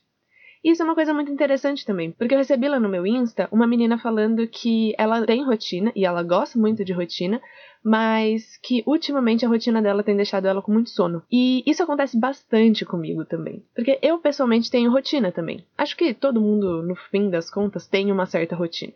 Isso 0.64 0.82
é 0.82 0.84
uma 0.84 0.94
coisa 0.94 1.14
muito 1.14 1.30
interessante 1.30 1.86
também, 1.86 2.10
porque 2.10 2.34
eu 2.34 2.38
recebi 2.38 2.68
lá 2.68 2.80
no 2.80 2.88
meu 2.88 3.06
Insta 3.06 3.48
uma 3.52 3.66
menina 3.66 3.98
falando 3.98 4.46
que 4.46 4.94
ela 4.98 5.24
tem 5.24 5.44
rotina 5.44 5.92
e 5.94 6.04
ela 6.04 6.22
gosta 6.22 6.58
muito 6.58 6.84
de 6.84 6.92
rotina, 6.92 7.40
mas 7.82 8.56
que 8.62 8.82
ultimamente 8.86 9.46
a 9.46 9.48
rotina 9.48 9.80
dela 9.80 10.02
tem 10.02 10.16
deixado 10.16 10.46
ela 10.46 10.60
com 10.60 10.72
muito 10.72 10.90
sono. 10.90 11.22
E 11.30 11.62
isso 11.66 11.82
acontece 11.82 12.18
bastante 12.18 12.84
comigo 12.84 13.24
também, 13.24 13.64
porque 13.74 13.98
eu 14.02 14.18
pessoalmente 14.18 14.70
tenho 14.70 14.90
rotina 14.90 15.30
também. 15.30 15.64
Acho 15.76 15.96
que 15.96 16.12
todo 16.12 16.40
mundo, 16.40 16.82
no 16.82 16.96
fim 16.96 17.30
das 17.30 17.50
contas, 17.50 17.86
tem 17.86 18.10
uma 18.10 18.26
certa 18.26 18.56
rotina. 18.56 18.92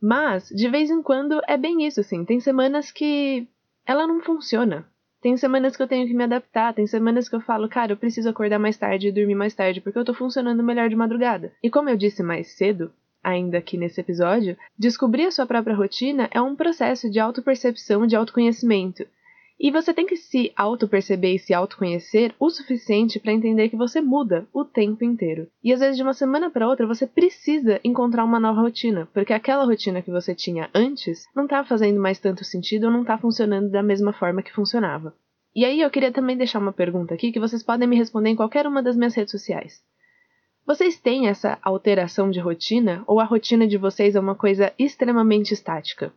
Mas, 0.00 0.48
de 0.48 0.68
vez 0.68 0.90
em 0.90 1.02
quando, 1.02 1.40
é 1.46 1.56
bem 1.56 1.84
isso, 1.86 2.00
assim. 2.00 2.24
Tem 2.24 2.38
semanas 2.38 2.92
que 2.92 3.48
ela 3.84 4.06
não 4.06 4.20
funciona. 4.20 4.86
Tem 5.20 5.36
semanas 5.36 5.76
que 5.76 5.82
eu 5.82 5.88
tenho 5.88 6.06
que 6.06 6.14
me 6.14 6.24
adaptar, 6.24 6.72
tem 6.72 6.86
semanas 6.86 7.28
que 7.28 7.34
eu 7.34 7.40
falo, 7.40 7.68
cara, 7.68 7.92
eu 7.92 7.96
preciso 7.96 8.28
acordar 8.28 8.58
mais 8.58 8.76
tarde 8.76 9.08
e 9.08 9.12
dormir 9.12 9.34
mais 9.34 9.54
tarde, 9.54 9.80
porque 9.80 9.98
eu 9.98 10.04
tô 10.04 10.14
funcionando 10.14 10.62
melhor 10.62 10.88
de 10.88 10.94
madrugada. 10.94 11.52
E 11.62 11.68
como 11.68 11.90
eu 11.90 11.96
disse 11.96 12.22
mais 12.22 12.56
cedo, 12.56 12.92
ainda 13.22 13.58
aqui 13.58 13.76
nesse 13.76 14.00
episódio, 14.00 14.56
descobrir 14.78 15.26
a 15.26 15.30
sua 15.30 15.46
própria 15.46 15.74
rotina 15.74 16.28
é 16.30 16.40
um 16.40 16.54
processo 16.54 17.10
de 17.10 17.18
autopercepção, 17.18 18.06
de 18.06 18.14
autoconhecimento. 18.14 19.04
E 19.60 19.72
você 19.72 19.92
tem 19.92 20.06
que 20.06 20.16
se 20.16 20.52
auto-perceber 20.54 21.34
e 21.34 21.38
se 21.38 21.52
autoconhecer 21.52 22.32
o 22.38 22.48
suficiente 22.48 23.18
para 23.18 23.32
entender 23.32 23.68
que 23.68 23.76
você 23.76 24.00
muda 24.00 24.46
o 24.52 24.64
tempo 24.64 25.02
inteiro. 25.04 25.48
E 25.64 25.72
às 25.72 25.80
vezes 25.80 25.96
de 25.96 26.02
uma 26.02 26.14
semana 26.14 26.48
para 26.48 26.68
outra 26.68 26.86
você 26.86 27.08
precisa 27.08 27.80
encontrar 27.82 28.24
uma 28.24 28.38
nova 28.38 28.60
rotina, 28.60 29.08
porque 29.12 29.32
aquela 29.32 29.64
rotina 29.64 30.00
que 30.00 30.12
você 30.12 30.32
tinha 30.32 30.70
antes 30.72 31.26
não 31.34 31.44
está 31.44 31.64
fazendo 31.64 32.00
mais 32.00 32.20
tanto 32.20 32.44
sentido 32.44 32.84
ou 32.84 32.92
não 32.92 33.02
está 33.02 33.18
funcionando 33.18 33.68
da 33.68 33.82
mesma 33.82 34.12
forma 34.12 34.42
que 34.42 34.54
funcionava. 34.54 35.12
E 35.56 35.64
aí 35.64 35.80
eu 35.80 35.90
queria 35.90 36.12
também 36.12 36.36
deixar 36.36 36.60
uma 36.60 36.72
pergunta 36.72 37.14
aqui 37.14 37.32
que 37.32 37.40
vocês 37.40 37.62
podem 37.64 37.88
me 37.88 37.96
responder 37.96 38.30
em 38.30 38.36
qualquer 38.36 38.64
uma 38.64 38.80
das 38.80 38.96
minhas 38.96 39.14
redes 39.14 39.32
sociais. 39.32 39.82
Vocês 40.64 41.00
têm 41.00 41.26
essa 41.26 41.58
alteração 41.62 42.30
de 42.30 42.38
rotina 42.38 43.02
ou 43.06 43.18
a 43.18 43.24
rotina 43.24 43.66
de 43.66 43.76
vocês 43.76 44.14
é 44.14 44.20
uma 44.20 44.34
coisa 44.34 44.72
extremamente 44.78 45.52
estática? 45.52 46.12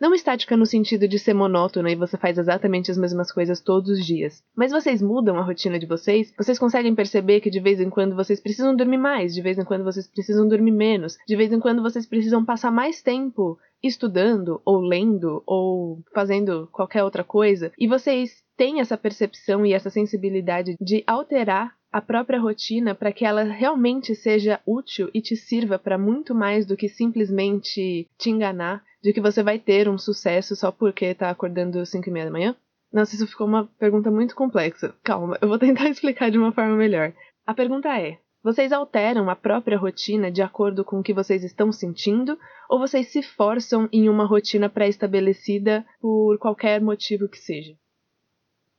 Não 0.00 0.14
estática 0.14 0.56
no 0.56 0.64
sentido 0.64 1.06
de 1.06 1.18
ser 1.18 1.34
monótona 1.34 1.90
e 1.90 1.94
você 1.94 2.16
faz 2.16 2.38
exatamente 2.38 2.90
as 2.90 2.96
mesmas 2.96 3.30
coisas 3.30 3.60
todos 3.60 3.90
os 3.90 4.06
dias. 4.06 4.42
Mas 4.56 4.72
vocês 4.72 5.02
mudam 5.02 5.36
a 5.36 5.42
rotina 5.42 5.78
de 5.78 5.84
vocês? 5.84 6.32
Vocês 6.38 6.58
conseguem 6.58 6.94
perceber 6.94 7.40
que 7.40 7.50
de 7.50 7.60
vez 7.60 7.80
em 7.80 7.90
quando 7.90 8.16
vocês 8.16 8.40
precisam 8.40 8.74
dormir 8.74 8.96
mais, 8.96 9.34
de 9.34 9.42
vez 9.42 9.58
em 9.58 9.64
quando 9.64 9.84
vocês 9.84 10.06
precisam 10.06 10.48
dormir 10.48 10.70
menos, 10.72 11.18
de 11.28 11.36
vez 11.36 11.52
em 11.52 11.60
quando 11.60 11.82
vocês 11.82 12.06
precisam 12.06 12.42
passar 12.42 12.70
mais 12.70 13.02
tempo 13.02 13.58
estudando, 13.82 14.60
ou 14.64 14.80
lendo, 14.80 15.42
ou 15.46 16.02
fazendo 16.14 16.68
qualquer 16.72 17.02
outra 17.04 17.24
coisa, 17.24 17.72
e 17.78 17.86
vocês 17.86 18.42
têm 18.56 18.80
essa 18.80 18.96
percepção 18.96 19.64
e 19.66 19.72
essa 19.72 19.90
sensibilidade 19.90 20.76
de 20.80 21.02
alterar 21.06 21.74
a 21.92 22.00
própria 22.00 22.38
rotina 22.38 22.94
para 22.94 23.12
que 23.12 23.24
ela 23.24 23.42
realmente 23.42 24.14
seja 24.14 24.60
útil 24.64 25.10
e 25.12 25.20
te 25.20 25.34
sirva 25.34 25.78
para 25.78 25.98
muito 25.98 26.34
mais 26.34 26.64
do 26.64 26.76
que 26.76 26.88
simplesmente 26.88 28.08
te 28.16 28.30
enganar 28.30 28.82
de 29.02 29.12
que 29.12 29.20
você 29.20 29.42
vai 29.42 29.58
ter 29.58 29.88
um 29.88 29.98
sucesso 29.98 30.54
só 30.54 30.70
porque 30.70 31.06
está 31.06 31.30
acordando 31.30 31.78
às 31.78 31.88
5 31.88 32.08
e 32.08 32.12
meia 32.12 32.26
da 32.26 32.32
manhã? 32.32 32.56
Nossa, 32.92 33.14
isso 33.14 33.26
ficou 33.26 33.46
uma 33.46 33.66
pergunta 33.78 34.10
muito 34.10 34.34
complexa. 34.34 34.94
Calma, 35.02 35.38
eu 35.40 35.48
vou 35.48 35.58
tentar 35.58 35.88
explicar 35.90 36.30
de 36.30 36.38
uma 36.38 36.52
forma 36.52 36.76
melhor. 36.76 37.12
A 37.46 37.54
pergunta 37.54 37.88
é: 37.98 38.18
vocês 38.42 38.72
alteram 38.72 39.28
a 39.30 39.36
própria 39.36 39.78
rotina 39.78 40.30
de 40.30 40.42
acordo 40.42 40.84
com 40.84 41.00
o 41.00 41.02
que 41.02 41.14
vocês 41.14 41.44
estão 41.44 41.70
sentindo 41.70 42.38
ou 42.68 42.78
vocês 42.78 43.08
se 43.08 43.22
forçam 43.22 43.88
em 43.92 44.08
uma 44.08 44.24
rotina 44.24 44.68
pré-estabelecida 44.68 45.84
por 46.00 46.38
qualquer 46.38 46.80
motivo 46.80 47.28
que 47.28 47.38
seja? 47.38 47.74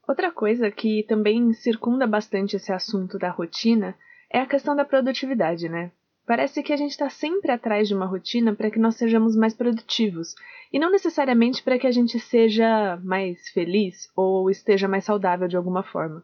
Outra 0.08 0.32
coisa 0.32 0.70
que 0.72 1.04
também 1.08 1.54
circunda 1.54 2.06
bastante 2.06 2.56
esse 2.56 2.74
assunto 2.74 3.18
da 3.18 3.30
rotina 3.30 3.96
é 4.30 4.40
a 4.40 4.46
questão 4.46 4.76
da 4.76 4.84
produtividade, 4.84 5.70
né? 5.70 5.92
Parece 6.32 6.64
que 6.64 6.72
a 6.72 6.78
gente 6.78 6.92
está 6.92 7.10
sempre 7.10 7.52
atrás 7.52 7.90
de 7.90 7.94
uma 7.94 8.06
rotina 8.06 8.56
para 8.56 8.72
que 8.72 8.80
nós 8.80 8.96
sejamos 8.96 9.36
mais 9.36 9.54
produtivos, 9.54 10.34
e 10.72 10.80
não 10.80 10.90
necessariamente 10.90 11.62
para 11.62 11.78
que 11.78 11.86
a 11.86 11.92
gente 11.92 12.18
seja 12.22 12.98
mais 13.04 13.50
feliz 13.50 14.10
ou 14.16 14.50
esteja 14.50 14.88
mais 14.88 15.04
saudável 15.04 15.46
de 15.50 15.58
alguma 15.58 15.84
forma. 15.84 16.24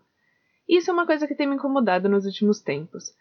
Isso 0.65 0.89
é 0.89 0.93
uma 0.93 1.05
coisa 1.05 1.27
que 1.27 1.35
tem 1.35 1.45
me 1.45 1.55
incomodado 1.55 2.07
nos 2.07 2.25
últimos 2.25 2.61
tempos. 2.61 3.13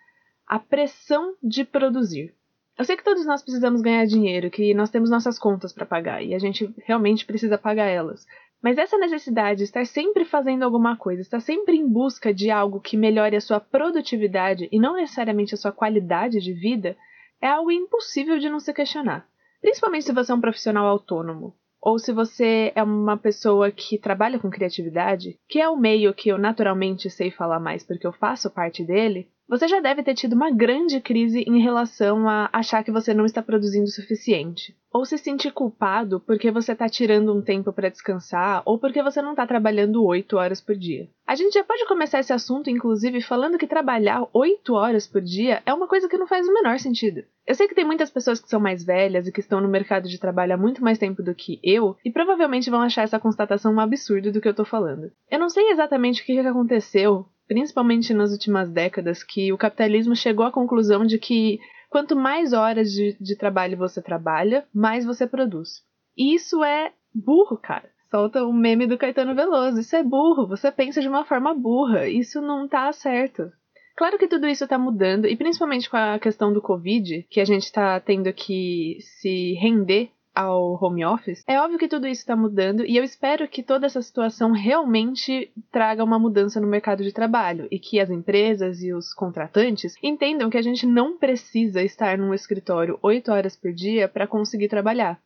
A 0.47 0.61
pressão 0.61 1.35
de 1.43 1.65
produzir. 1.65 2.33
Eu 2.79 2.85
sei 2.85 2.97
que 2.97 3.03
todos 3.03 3.27
nós 3.27 3.43
precisamos 3.43 3.81
ganhar 3.81 4.07
dinheiro, 4.07 4.49
que 4.49 4.73
nós 4.73 4.89
temos 4.89 5.11
nossas 5.11 5.41
contas 5.41 5.73
para 5.73 5.85
pagar 5.85 6.23
e 6.23 6.37
a 6.37 6.39
gente 6.39 6.73
realmente 6.85 7.27
precisa 7.27 7.59
pagar 7.59 7.87
elas. 7.87 8.25
Mas 8.67 8.79
essa 8.79 8.99
necessidade 8.99 9.59
de 9.59 9.63
estar 9.63 9.87
sempre 9.87 10.25
fazendo 10.25 10.65
alguma 10.65 10.97
coisa, 10.97 11.23
estar 11.23 11.39
sempre 11.39 11.77
em 11.77 11.89
busca 11.89 12.35
de 12.35 12.51
algo 12.51 12.81
que 12.81 12.97
melhore 12.97 13.37
a 13.37 13.41
sua 13.41 13.61
produtividade 13.61 14.69
e 14.73 14.81
não 14.81 14.97
necessariamente 14.97 15.55
a 15.55 15.57
sua 15.57 15.71
qualidade 15.71 16.41
de 16.41 16.53
vida, 16.53 16.97
é 17.41 17.47
algo 17.47 17.71
impossível 17.71 18.41
de 18.41 18.49
não 18.49 18.59
se 18.59 18.75
questionar. 18.75 19.25
Principalmente 19.61 20.07
se 20.07 20.13
você 20.13 20.33
é 20.33 20.35
um 20.35 20.41
profissional 20.41 20.85
autônomo, 20.85 21.55
ou 21.81 21.97
se 21.97 22.13
você 22.13 22.73
é 22.75 22.83
uma 22.83 23.17
pessoa 23.17 23.71
que 23.71 23.99
trabalha 23.99 24.37
com 24.37 24.51
criatividade, 24.51 25.39
que 25.49 25.61
é 25.61 25.69
o 25.69 25.77
meio 25.77 26.13
que 26.13 26.29
eu 26.29 26.37
naturalmente 26.37 27.09
sei 27.09 27.31
falar 27.31 27.61
mais 27.61 27.85
porque 27.85 28.05
eu 28.05 28.13
faço 28.13 28.51
parte 28.51 28.83
dele, 28.83 29.31
você 29.49 29.69
já 29.69 29.81
deve 29.81 30.03
ter 30.03 30.15
tido 30.15 30.33
uma 30.33 30.51
grande 30.51 31.01
crise 31.01 31.45
em 31.47 31.61
relação 31.61 32.29
a 32.29 32.49
achar 32.53 32.83
que 32.83 32.91
você 32.91 33.15
não 33.15 33.25
está 33.25 33.41
produzindo 33.41 33.85
o 33.85 33.91
suficiente. 33.91 34.77
Ou 34.93 35.05
se 35.05 35.19
sentir 35.19 35.53
culpado 35.53 36.21
porque 36.21 36.51
você 36.51 36.73
está 36.73 36.89
tirando 36.89 37.33
um 37.33 37.43
tempo 37.43 37.73
para 37.73 37.89
descansar 37.89 38.63
ou 38.65 38.79
porque 38.79 39.03
você 39.03 39.23
não 39.23 39.31
está 39.31 39.47
trabalhando 39.47 40.05
8 40.05 40.37
horas 40.37 40.61
por 40.61 40.75
dia. 40.75 41.09
A 41.27 41.35
gente 41.35 41.55
já 41.55 41.63
pode 41.63 41.87
começar 41.87 42.21
esse 42.21 42.33
assunto, 42.33 42.71
inclusive, 42.71 43.21
falando 43.21 43.59
que 43.59 43.67
trabalhar 43.67 44.27
8 44.33 44.73
horas 44.75 45.07
por 45.07 45.21
dia 45.21 45.63
é 45.67 45.73
uma 45.73 45.87
coisa 45.87 46.09
que 46.09 46.17
não 46.17 46.27
faz 46.27 46.49
o 46.49 46.53
menor 46.53 46.79
sentido. 46.79 47.25
Eu 47.47 47.55
sei 47.55 47.69
que 47.69 47.75
tem 47.75 47.85
muitas 47.85 48.11
pessoas 48.11 48.41
que 48.41 48.49
são 48.49 48.59
mais 48.59 48.83
velhas 48.83 49.27
e 49.29 49.33
que 49.33 49.41
estão 49.41 49.61
no 49.61 49.69
mercado 49.69 50.09
de 50.09 50.19
trabalho 50.19 50.55
há 50.55 50.57
muito 50.57 50.83
mais 50.83 50.99
tempo 50.99 51.23
do 51.23 51.35
que 51.35 51.61
eu, 51.63 51.97
e 52.05 52.11
provavelmente 52.11 52.71
vão 52.71 52.81
achar 52.81 53.03
essa 53.03 53.21
constatação 53.21 53.75
um 53.75 53.81
absurdo 53.81 54.33
do 54.33 54.41
que 54.41 54.49
eu 54.49 54.55
tô 54.55 54.65
falando. 54.65 55.13
Eu 55.31 55.39
não 55.39 55.49
sei 55.49 55.71
exatamente 55.71 56.23
o 56.23 56.25
que 56.25 56.39
aconteceu 56.41 57.27
principalmente 57.47 58.13
nas 58.13 58.33
últimas 58.33 58.71
décadas, 58.71 59.23
que 59.23 59.53
o 59.53 59.59
capitalismo 59.59 60.15
chegou 60.15 60.45
à 60.45 60.53
conclusão 60.53 61.05
de 61.05 61.19
que 61.19 61.59
quanto 61.89 62.17
mais 62.17 62.53
horas 62.53 62.93
de, 62.93 63.17
de 63.21 63.37
trabalho 63.37 63.77
você 63.77 64.03
trabalha, 64.03 64.67
mais 64.75 65.05
você 65.05 65.27
produz. 65.27 65.83
E 66.17 66.35
isso 66.35 66.63
é 66.65 66.93
burro, 67.15 67.57
cara. 67.57 67.89
Solta 68.11 68.45
o 68.45 68.53
meme 68.53 68.87
do 68.87 68.99
Caetano 68.99 69.35
Veloso. 69.35 69.81
Isso 69.81 69.97
é 69.97 70.03
burro. 70.03 70.47
Você 70.47 70.71
pensa 70.71 71.01
de 71.01 71.09
uma 71.09 71.25
forma 71.25 71.55
burra. 71.55 72.09
Isso 72.09 72.41
não 72.41 72.69
tá 72.69 72.91
certo. 72.93 73.51
Claro 73.97 74.19
que 74.19 74.29
tudo 74.29 74.47
isso 74.47 74.65
está 74.65 74.79
mudando, 74.79 75.27
e 75.27 75.35
principalmente 75.35 75.89
com 75.89 75.97
a 75.97 76.19
questão 76.19 76.53
do 76.53 76.61
Covid, 76.61 77.27
que 77.31 77.41
a 77.41 77.47
gente 77.47 77.63
está 77.63 77.99
tendo 77.99 78.31
que 78.31 78.99
se 79.01 79.55
render 79.55 80.11
ao 80.37 80.79
home 80.79 81.03
office, 81.03 81.43
é 81.49 81.59
óbvio 81.59 81.79
que 81.79 81.89
tudo 81.89 82.07
isso 82.07 82.21
está 82.21 82.37
mudando 82.37 82.85
e 82.85 82.95
eu 82.95 83.03
espero 83.03 83.49
que 83.49 83.63
toda 83.63 83.87
essa 83.87 84.03
situação 84.03 84.53
realmente 84.53 85.51
traga 85.73 86.05
uma 86.05 86.19
mudança 86.19 86.61
no 86.61 86.67
mercado 86.67 87.03
de 87.03 87.11
trabalho 87.11 87.67
e 87.71 87.79
que 87.79 87.99
as 87.99 88.11
empresas 88.11 88.83
e 88.83 88.93
os 88.93 89.15
contratantes 89.15 89.97
entendam 90.03 90.51
que 90.51 90.59
a 90.59 90.63
gente 90.63 90.85
não 90.87 91.17
precisa 91.17 91.83
estar 91.83 92.19
num 92.19 92.35
escritório 92.35 92.99
oito 93.03 93.33
horas 93.33 93.57
por 93.57 93.73
dia 93.73 94.07
para 94.07 94.27
conseguir 94.27 94.69
trabalhar. 94.69 95.19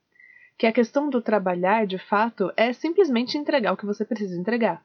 Que 0.56 0.66
a 0.66 0.72
questão 0.72 1.10
do 1.10 1.20
trabalhar, 1.20 1.86
de 1.86 1.98
fato, 1.98 2.52
é 2.56 2.72
simplesmente 2.72 3.36
entregar 3.36 3.72
o 3.72 3.76
que 3.76 3.86
você 3.86 4.04
precisa 4.04 4.38
entregar. 4.38 4.80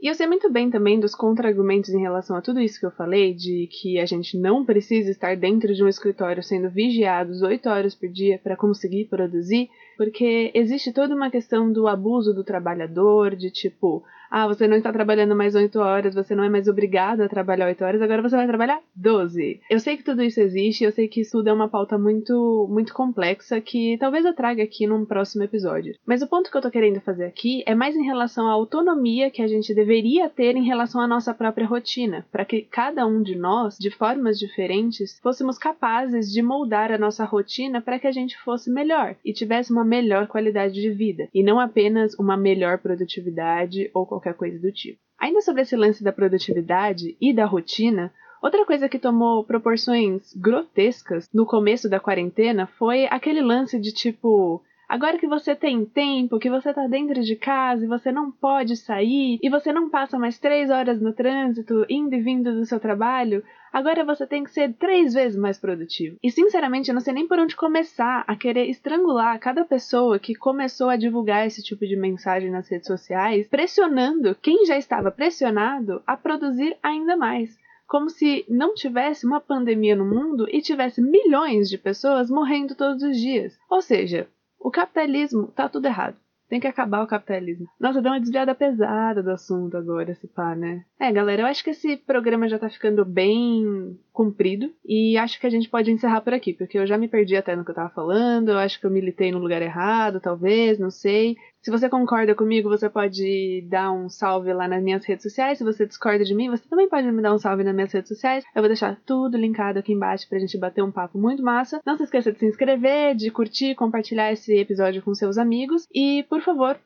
E 0.00 0.06
eu 0.06 0.14
sei 0.14 0.28
muito 0.28 0.48
bem 0.48 0.70
também 0.70 1.00
dos 1.00 1.12
contra-argumentos 1.12 1.90
em 1.90 2.00
relação 2.00 2.36
a 2.36 2.40
tudo 2.40 2.60
isso 2.60 2.78
que 2.78 2.86
eu 2.86 2.90
falei, 2.92 3.34
de 3.34 3.66
que 3.66 3.98
a 3.98 4.06
gente 4.06 4.38
não 4.38 4.64
precisa 4.64 5.10
estar 5.10 5.36
dentro 5.36 5.74
de 5.74 5.82
um 5.82 5.88
escritório 5.88 6.40
sendo 6.40 6.70
vigiados 6.70 7.42
oito 7.42 7.68
horas 7.68 7.96
por 7.96 8.08
dia 8.08 8.38
para 8.38 8.56
conseguir 8.56 9.06
produzir, 9.06 9.68
porque 9.98 10.52
existe 10.54 10.92
toda 10.92 11.14
uma 11.14 11.28
questão 11.30 11.70
do 11.72 11.88
abuso 11.88 12.32
do 12.32 12.44
trabalhador, 12.44 13.34
de 13.34 13.50
tipo, 13.50 14.04
ah, 14.30 14.46
você 14.46 14.68
não 14.68 14.76
está 14.76 14.92
trabalhando 14.92 15.34
mais 15.34 15.54
8 15.54 15.78
horas, 15.78 16.14
você 16.14 16.34
não 16.34 16.44
é 16.44 16.48
mais 16.48 16.68
obrigado 16.68 17.22
a 17.22 17.28
trabalhar 17.28 17.66
8 17.66 17.84
horas, 17.84 18.02
agora 18.02 18.22
você 18.22 18.36
vai 18.36 18.46
trabalhar 18.46 18.80
12. 18.94 19.60
Eu 19.70 19.80
sei 19.80 19.96
que 19.96 20.04
tudo 20.04 20.22
isso 20.22 20.40
existe, 20.40 20.84
eu 20.84 20.92
sei 20.92 21.08
que 21.08 21.20
isso 21.20 21.32
tudo 21.32 21.48
é 21.48 21.52
uma 21.52 21.68
pauta 21.68 21.98
muito, 21.98 22.66
muito 22.70 22.92
complexa 22.92 23.60
que 23.60 23.96
talvez 23.98 24.24
eu 24.24 24.34
traga 24.34 24.62
aqui 24.62 24.86
num 24.86 25.04
próximo 25.04 25.44
episódio. 25.44 25.94
Mas 26.06 26.22
o 26.22 26.26
ponto 26.26 26.50
que 26.50 26.56
eu 26.56 26.62
tô 26.62 26.70
querendo 26.70 27.00
fazer 27.00 27.24
aqui 27.24 27.62
é 27.66 27.74
mais 27.74 27.96
em 27.96 28.04
relação 28.04 28.48
à 28.48 28.52
autonomia 28.52 29.30
que 29.30 29.42
a 29.42 29.48
gente 29.48 29.74
deveria 29.74 30.28
ter 30.28 30.56
em 30.56 30.64
relação 30.64 31.00
à 31.00 31.06
nossa 31.06 31.32
própria 31.32 31.66
rotina, 31.66 32.26
para 32.30 32.44
que 32.44 32.62
cada 32.62 33.06
um 33.06 33.22
de 33.22 33.34
nós, 33.34 33.76
de 33.78 33.90
formas 33.90 34.38
diferentes, 34.38 35.18
fôssemos 35.22 35.58
capazes 35.58 36.30
de 36.30 36.42
moldar 36.42 36.92
a 36.92 36.98
nossa 36.98 37.24
rotina 37.24 37.80
para 37.80 37.98
que 37.98 38.06
a 38.06 38.12
gente 38.12 38.38
fosse 38.38 38.70
melhor 38.70 39.16
e 39.24 39.32
tivesse 39.32 39.72
uma 39.72 39.84
melhor 39.88 40.26
qualidade 40.26 40.74
de 40.74 40.90
vida, 40.90 41.28
e 41.32 41.42
não 41.42 41.58
apenas 41.58 42.14
uma 42.18 42.36
melhor 42.36 42.78
produtividade 42.78 43.90
ou 43.94 44.06
qualquer 44.06 44.34
coisa 44.34 44.58
do 44.58 44.70
tipo. 44.70 45.00
Ainda 45.18 45.40
sobre 45.40 45.62
esse 45.62 45.74
lance 45.74 46.04
da 46.04 46.12
produtividade 46.12 47.16
e 47.20 47.32
da 47.32 47.46
rotina, 47.46 48.12
Outra 48.40 48.64
coisa 48.64 48.88
que 48.88 49.00
tomou 49.00 49.42
proporções 49.42 50.32
grotescas 50.34 51.28
no 51.34 51.44
começo 51.44 51.88
da 51.88 51.98
quarentena 51.98 52.68
foi 52.78 53.06
aquele 53.06 53.42
lance 53.42 53.78
de 53.80 53.92
tipo. 53.92 54.62
Agora 54.88 55.18
que 55.18 55.26
você 55.26 55.54
tem 55.54 55.84
tempo, 55.84 56.38
que 56.38 56.48
você 56.48 56.72
tá 56.72 56.86
dentro 56.86 57.20
de 57.20 57.36
casa 57.36 57.84
e 57.84 57.88
você 57.88 58.10
não 58.10 58.30
pode 58.30 58.74
sair, 58.74 59.38
e 59.42 59.50
você 59.50 59.70
não 59.70 59.90
passa 59.90 60.18
mais 60.18 60.38
três 60.38 60.70
horas 60.70 60.98
no 60.98 61.12
trânsito, 61.12 61.84
indo 61.90 62.14
e 62.14 62.22
vindo 62.22 62.54
do 62.54 62.64
seu 62.64 62.80
trabalho, 62.80 63.44
agora 63.70 64.02
você 64.02 64.26
tem 64.26 64.42
que 64.42 64.50
ser 64.50 64.72
três 64.72 65.12
vezes 65.12 65.38
mais 65.38 65.58
produtivo. 65.58 66.16
E 66.22 66.30
sinceramente, 66.30 66.88
eu 66.88 66.94
não 66.94 67.02
sei 67.02 67.12
nem 67.12 67.28
por 67.28 67.38
onde 67.38 67.54
começar 67.54 68.24
a 68.26 68.34
querer 68.34 68.64
estrangular 68.70 69.38
cada 69.38 69.62
pessoa 69.62 70.18
que 70.18 70.34
começou 70.34 70.88
a 70.88 70.96
divulgar 70.96 71.46
esse 71.46 71.62
tipo 71.62 71.86
de 71.86 71.94
mensagem 71.94 72.50
nas 72.50 72.66
redes 72.66 72.86
sociais, 72.86 73.46
pressionando 73.46 74.34
quem 74.40 74.64
já 74.64 74.78
estava 74.78 75.10
pressionado 75.10 76.02
a 76.06 76.16
produzir 76.16 76.74
ainda 76.82 77.14
mais 77.14 77.58
como 77.86 78.10
se 78.10 78.44
não 78.50 78.74
tivesse 78.74 79.26
uma 79.26 79.40
pandemia 79.40 79.96
no 79.96 80.04
mundo 80.04 80.46
e 80.50 80.60
tivesse 80.60 81.00
milhões 81.00 81.70
de 81.70 81.78
pessoas 81.78 82.30
morrendo 82.30 82.74
todos 82.74 83.02
os 83.02 83.16
dias. 83.16 83.58
Ou 83.70 83.80
seja, 83.80 84.28
o 84.58 84.70
capitalismo 84.70 85.48
tá 85.48 85.68
tudo 85.68 85.86
errado. 85.86 86.16
Tem 86.48 86.58
que 86.58 86.66
acabar 86.66 87.02
o 87.02 87.06
capitalismo. 87.06 87.66
Nossa, 87.78 88.00
deu 88.00 88.10
uma 88.10 88.18
desviada 88.18 88.54
pesada 88.54 89.22
do 89.22 89.30
assunto 89.30 89.76
agora, 89.76 90.10
esse 90.10 90.26
pá, 90.26 90.54
né? 90.54 90.82
É, 90.98 91.12
galera, 91.12 91.42
eu 91.42 91.46
acho 91.46 91.62
que 91.62 91.70
esse 91.70 91.98
programa 91.98 92.48
já 92.48 92.58
tá 92.58 92.70
ficando 92.70 93.04
bem 93.04 93.98
comprido 94.10 94.72
e 94.82 95.18
acho 95.18 95.38
que 95.38 95.46
a 95.46 95.50
gente 95.50 95.68
pode 95.68 95.90
encerrar 95.90 96.22
por 96.22 96.32
aqui, 96.32 96.54
porque 96.54 96.78
eu 96.78 96.86
já 96.86 96.96
me 96.96 97.06
perdi 97.06 97.36
até 97.36 97.54
no 97.54 97.66
que 97.66 97.70
eu 97.70 97.74
tava 97.74 97.90
falando, 97.90 98.48
eu 98.48 98.58
acho 98.58 98.80
que 98.80 98.86
eu 98.86 98.90
militei 98.90 99.30
no 99.30 99.38
lugar 99.38 99.60
errado, 99.60 100.20
talvez, 100.20 100.78
não 100.78 100.90
sei. 100.90 101.36
Se 101.60 101.70
você 101.70 101.88
concorda 101.88 102.34
comigo, 102.34 102.68
você 102.68 102.88
pode 102.88 103.66
dar 103.68 103.92
um 103.92 104.08
salve 104.08 104.52
lá 104.52 104.68
nas 104.68 104.82
minhas 104.82 105.04
redes 105.04 105.24
sociais. 105.24 105.58
Se 105.58 105.64
você 105.64 105.86
discorda 105.86 106.24
de 106.24 106.34
mim, 106.34 106.48
você 106.48 106.66
também 106.68 106.88
pode 106.88 107.10
me 107.10 107.20
dar 107.20 107.34
um 107.34 107.38
salve 107.38 107.64
nas 107.64 107.74
minhas 107.74 107.92
redes 107.92 108.08
sociais. 108.08 108.44
Eu 108.54 108.62
vou 108.62 108.68
deixar 108.68 108.96
tudo 109.04 109.36
linkado 109.36 109.78
aqui 109.78 109.92
embaixo 109.92 110.28
pra 110.28 110.38
gente 110.38 110.58
bater 110.58 110.82
um 110.82 110.92
papo 110.92 111.18
muito 111.18 111.42
massa. 111.42 111.80
Não 111.84 111.96
se 111.96 112.04
esqueça 112.04 112.32
de 112.32 112.38
se 112.38 112.46
inscrever, 112.46 113.14
de 113.14 113.30
curtir, 113.30 113.74
compartilhar 113.74 114.32
esse 114.32 114.56
episódio 114.56 115.02
com 115.02 115.14
seus 115.14 115.36
amigos. 115.36 115.86
E, 115.92 116.24
por 116.28 116.40
favor, 116.42 116.78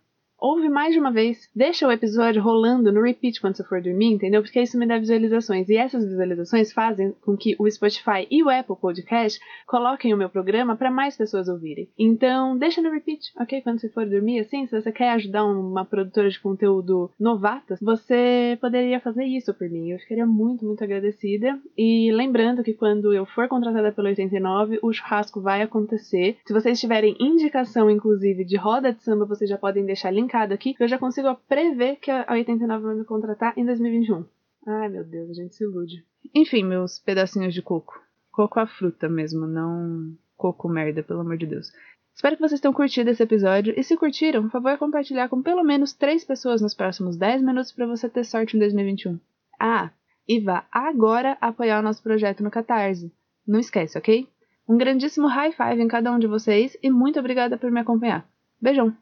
ouve 0.42 0.68
mais 0.68 0.92
de 0.92 0.98
uma 0.98 1.12
vez. 1.12 1.48
Deixa 1.54 1.86
o 1.86 1.92
episódio 1.92 2.42
rolando 2.42 2.90
no 2.90 3.00
repeat 3.00 3.40
quando 3.40 3.56
você 3.56 3.62
for 3.62 3.80
dormir, 3.80 4.12
entendeu? 4.12 4.42
Porque 4.42 4.60
isso 4.60 4.76
me 4.76 4.86
dá 4.86 4.98
visualizações. 4.98 5.68
E 5.68 5.76
essas 5.76 6.04
visualizações 6.04 6.72
fazem 6.72 7.14
com 7.22 7.36
que 7.36 7.54
o 7.58 7.70
Spotify 7.70 8.26
e 8.28 8.42
o 8.42 8.50
Apple 8.50 8.76
Podcast 8.76 9.40
coloquem 9.66 10.12
o 10.12 10.16
meu 10.16 10.28
programa 10.28 10.74
para 10.74 10.90
mais 10.90 11.16
pessoas 11.16 11.48
ouvirem. 11.48 11.88
Então, 11.96 12.58
deixa 12.58 12.82
no 12.82 12.90
repeat, 12.90 13.32
ok? 13.38 13.62
Quando 13.62 13.80
você 13.80 13.88
for 13.88 14.04
dormir, 14.04 14.40
assim, 14.40 14.66
se 14.66 14.80
você 14.80 14.90
quer 14.90 15.10
ajudar 15.10 15.44
uma 15.44 15.84
produtora 15.84 16.28
de 16.28 16.40
conteúdo 16.40 17.10
novata, 17.18 17.76
você 17.80 18.58
poderia 18.60 18.98
fazer 18.98 19.24
isso 19.24 19.54
por 19.54 19.70
mim. 19.70 19.90
Eu 19.90 19.98
ficaria 20.00 20.26
muito, 20.26 20.64
muito 20.64 20.82
agradecida. 20.82 21.56
E 21.78 22.10
lembrando 22.12 22.64
que 22.64 22.74
quando 22.74 23.14
eu 23.14 23.24
for 23.26 23.46
contratada 23.46 23.92
pelo 23.92 24.08
89, 24.08 24.80
o 24.82 24.92
churrasco 24.92 25.40
vai 25.40 25.62
acontecer. 25.62 26.36
Se 26.44 26.52
vocês 26.52 26.80
tiverem 26.80 27.16
indicação, 27.20 27.88
inclusive, 27.88 28.44
de 28.44 28.56
roda 28.56 28.92
de 28.92 29.02
samba, 29.04 29.24
vocês 29.24 29.48
já 29.48 29.56
podem 29.56 29.84
deixar 29.84 30.10
link 30.10 30.31
linkado 30.32 30.54
aqui, 30.54 30.72
que 30.72 30.82
eu 30.82 30.88
já 30.88 30.98
consigo 30.98 31.34
prever 31.46 31.96
que 31.96 32.10
a 32.10 32.26
89 32.30 32.84
vai 32.84 32.94
me 32.94 33.04
contratar 33.04 33.52
em 33.56 33.66
2021. 33.66 34.24
Ai, 34.66 34.88
meu 34.88 35.04
Deus, 35.04 35.30
a 35.30 35.34
gente 35.34 35.54
se 35.54 35.64
ilude. 35.64 36.04
Enfim, 36.34 36.64
meus 36.64 36.98
pedacinhos 36.98 37.52
de 37.52 37.60
coco. 37.60 38.00
Coco 38.30 38.58
a 38.58 38.66
fruta 38.66 39.08
mesmo, 39.08 39.46
não 39.46 40.16
coco 40.36 40.68
merda, 40.68 41.02
pelo 41.02 41.20
amor 41.20 41.36
de 41.36 41.46
Deus. 41.46 41.70
Espero 42.14 42.36
que 42.36 42.42
vocês 42.42 42.60
tenham 42.60 42.72
curtido 42.72 43.10
esse 43.10 43.22
episódio 43.22 43.74
e 43.76 43.82
se 43.82 43.96
curtiram, 43.96 44.42
por 44.42 44.50
favor 44.50 44.78
compartilhar 44.78 45.28
com 45.28 45.42
pelo 45.42 45.62
menos 45.62 45.92
3 45.92 46.24
pessoas 46.24 46.60
nos 46.60 46.74
próximos 46.74 47.16
10 47.16 47.42
minutos 47.42 47.72
para 47.72 47.86
você 47.86 48.08
ter 48.08 48.24
sorte 48.24 48.56
em 48.56 48.60
2021. 48.60 49.18
Ah, 49.60 49.90
e 50.26 50.40
vá 50.40 50.66
agora 50.70 51.36
apoiar 51.40 51.80
o 51.80 51.82
nosso 51.82 52.02
projeto 52.02 52.42
no 52.42 52.50
Catarse. 52.50 53.12
Não 53.46 53.58
esquece, 53.58 53.98
ok? 53.98 54.28
Um 54.68 54.78
grandíssimo 54.78 55.26
high 55.26 55.52
five 55.52 55.82
em 55.82 55.88
cada 55.88 56.12
um 56.12 56.18
de 56.18 56.26
vocês 56.26 56.76
e 56.82 56.90
muito 56.90 57.18
obrigada 57.18 57.58
por 57.58 57.70
me 57.70 57.80
acompanhar. 57.80 58.26
Beijão! 58.60 58.96